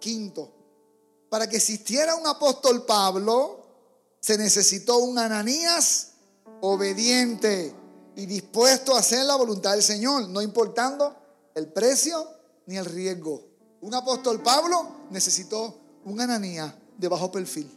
[0.01, 0.53] Quinto,
[1.29, 3.65] para que existiera un apóstol Pablo,
[4.21, 6.13] se necesitó un Ananías
[6.61, 7.75] obediente
[8.17, 11.17] y dispuesto a hacer la voluntad del Señor, no importando
[11.55, 12.27] el precio
[12.67, 13.43] ni el riesgo.
[13.81, 17.71] Un apóstol Pablo necesitó un Ananías de bajo perfil.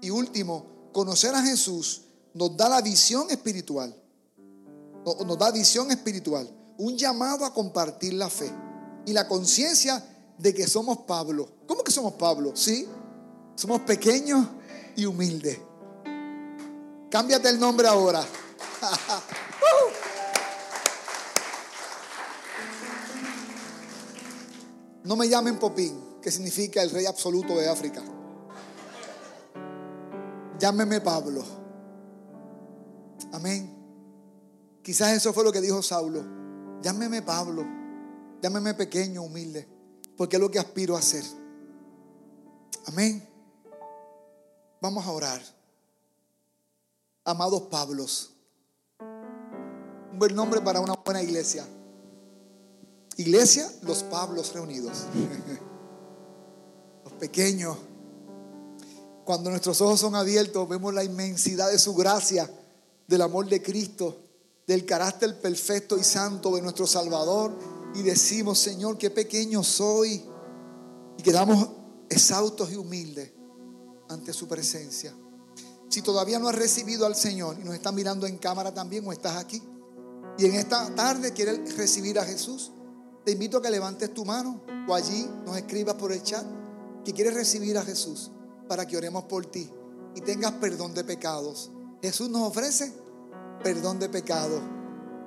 [0.00, 2.02] Y último, conocer a Jesús
[2.34, 3.94] nos da la visión espiritual.
[5.06, 6.50] Nos da visión espiritual.
[6.78, 8.50] Un llamado a compartir la fe.
[9.06, 10.02] Y la conciencia
[10.36, 11.48] de que somos Pablo.
[11.66, 12.56] ¿Cómo que somos Pablo?
[12.56, 12.88] Sí.
[13.54, 14.46] Somos pequeños
[14.96, 15.58] y humildes.
[17.08, 18.24] Cámbiate el nombre ahora.
[25.04, 28.02] No me llamen Popín, que significa el rey absoluto de África.
[30.58, 31.44] Llámeme Pablo.
[33.32, 33.75] Amén.
[34.86, 36.22] Quizás eso fue lo que dijo Saulo.
[36.80, 37.66] Llámeme Pablo.
[38.40, 39.66] Llámeme pequeño, humilde.
[40.16, 41.24] Porque es lo que aspiro a hacer.
[42.86, 43.28] Amén.
[44.80, 45.42] Vamos a orar.
[47.24, 48.30] Amados Pablos.
[50.12, 51.66] Un buen nombre para una buena iglesia.
[53.16, 55.06] Iglesia, los Pablos reunidos.
[57.02, 57.76] los pequeños.
[59.24, 62.48] Cuando nuestros ojos son abiertos, vemos la inmensidad de su gracia,
[63.08, 64.20] del amor de Cristo,
[64.66, 67.56] del carácter perfecto y santo de nuestro Salvador.
[67.94, 70.24] Y decimos, Señor, qué pequeño soy.
[71.18, 71.68] Y quedamos
[72.08, 73.32] exhaustos y humildes
[74.08, 75.14] ante su presencia.
[75.88, 79.12] Si todavía no has recibido al Señor y nos estás mirando en cámara también o
[79.12, 79.62] estás aquí
[80.38, 82.72] y en esta tarde quieres recibir a Jesús,
[83.24, 86.44] te invito a que levantes tu mano o allí nos escribas por el chat
[87.04, 88.30] que quieres recibir a Jesús
[88.68, 89.70] para que oremos por ti
[90.14, 91.70] y tengas perdón de pecados.
[92.02, 92.92] Jesús nos ofrece
[93.62, 94.60] perdón de pecados,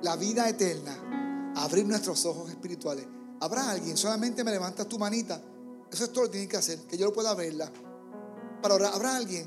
[0.02, 3.06] la vida eterna, abrir nuestros ojos espirituales.
[3.40, 3.96] ¿Habrá alguien?
[3.96, 5.40] Solamente me levantas tu manita.
[5.90, 7.70] Eso es todo lo que tienes que hacer, que yo pueda verla.
[8.62, 9.46] Para orar, ¿habrá alguien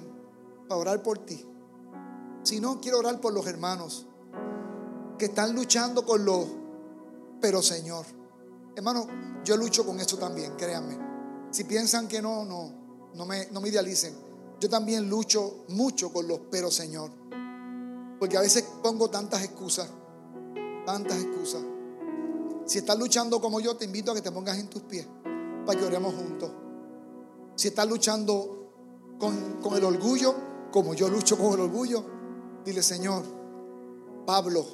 [0.68, 1.46] para orar por ti?
[2.44, 4.06] Si no, quiero orar por los hermanos
[5.18, 6.46] que están luchando con los,
[7.40, 8.06] pero Señor.
[8.76, 9.08] Hermano,
[9.46, 10.98] yo lucho con eso también, créanme.
[11.52, 12.72] Si piensan que no, no,
[13.14, 14.14] no me, no me idealicen.
[14.60, 17.12] Yo también lucho mucho con los pero Señor.
[18.24, 19.90] Porque a veces pongo tantas excusas,
[20.86, 21.62] tantas excusas.
[22.66, 25.06] Si estás luchando como yo, te invito a que te pongas en tus pies
[25.66, 26.50] para que oremos juntos.
[27.58, 30.34] Si estás luchando con, con el orgullo,
[30.72, 32.06] como yo lucho con el orgullo,
[32.64, 33.26] dile, Señor,
[34.26, 34.66] Pablo,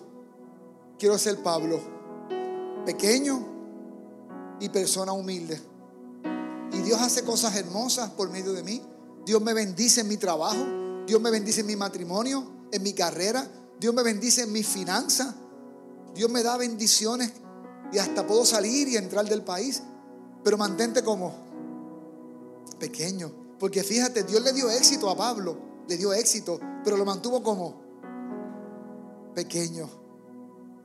[0.99, 1.79] quiero ser Pablo,
[2.85, 5.59] pequeño y persona humilde.
[6.71, 8.79] Y Dios hace cosas hermosas por medio de mí.
[9.25, 10.63] Dios me bendice en mi trabajo.
[11.07, 13.47] Dios me bendice en mi matrimonio, en mi carrera.
[13.79, 15.33] Dios me bendice en mis finanzas.
[16.13, 17.31] Dios me da bendiciones
[17.91, 19.81] y hasta puedo salir y entrar del país.
[20.43, 21.33] Pero mantente como
[22.79, 23.31] pequeño.
[23.59, 25.57] Porque fíjate, Dios le dio éxito a Pablo.
[25.87, 27.81] Le dio éxito, pero lo mantuvo como
[29.33, 29.89] pequeño.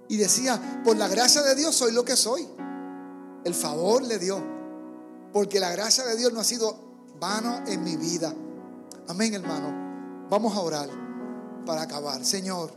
[0.09, 2.47] Y decía, por la gracia de Dios soy lo que soy.
[3.45, 4.43] El favor le dio.
[5.33, 6.77] Porque la gracia de Dios no ha sido
[7.21, 8.35] vano en mi vida.
[9.09, 10.29] Amén, hermano.
[10.31, 11.04] Vamos a orar
[11.65, 12.25] para acabar.
[12.25, 12.73] Señor,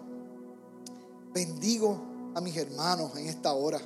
[1.34, 3.80] bendigo a mis hermanos en esta hora.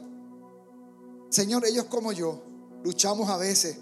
[1.30, 2.41] Señor, ellos como yo
[2.84, 3.80] luchamos a veces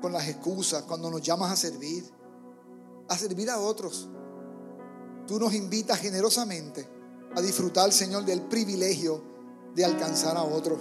[0.00, 2.04] con las excusas cuando nos llamas a servir,
[3.08, 4.08] a servir a otros.
[5.26, 6.86] Tú nos invitas generosamente
[7.34, 9.22] a disfrutar, Señor, del privilegio
[9.74, 10.78] de alcanzar a otros,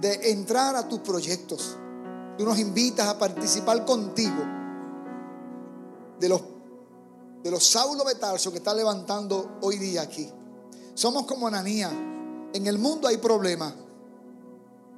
[0.00, 1.76] de entrar a tus proyectos.
[2.38, 4.44] Tú nos invitas a participar contigo
[6.20, 6.42] de los,
[7.46, 10.28] de los Saulo Betarso que está levantando hoy día aquí.
[10.94, 11.88] Somos como Ananía.
[12.52, 13.72] En el mundo hay problemas,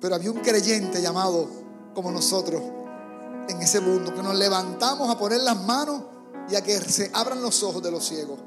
[0.00, 1.46] pero había un creyente llamado
[1.94, 2.62] como nosotros
[3.50, 6.00] en ese mundo, que nos levantamos a poner las manos
[6.48, 8.38] y a que se abran los ojos de los ciegos.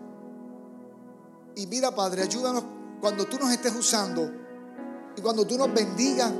[1.55, 2.63] Y mira, Padre, ayúdanos
[2.99, 4.31] cuando tú nos estés usando
[5.15, 6.31] y cuando tú nos bendigas,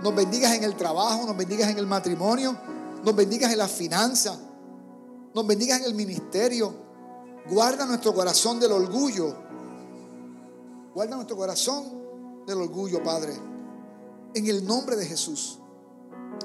[0.00, 2.56] nos bendigas en el trabajo, nos bendigas en el matrimonio,
[3.04, 4.38] nos bendigas en las finanzas,
[5.38, 6.74] nos bendigas en el ministerio.
[7.48, 9.36] Guarda nuestro corazón del orgullo.
[10.92, 13.34] Guarda nuestro corazón del orgullo, Padre.
[14.34, 15.60] En el nombre de Jesús.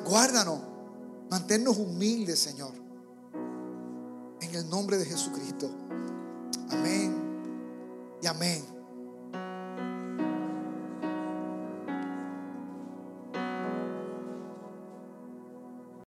[0.06, 0.60] Guárdanos.
[1.32, 2.74] Manténnos humildes, Señor.
[4.42, 5.72] En el nombre de Jesucristo.
[6.70, 8.73] Amén y amén.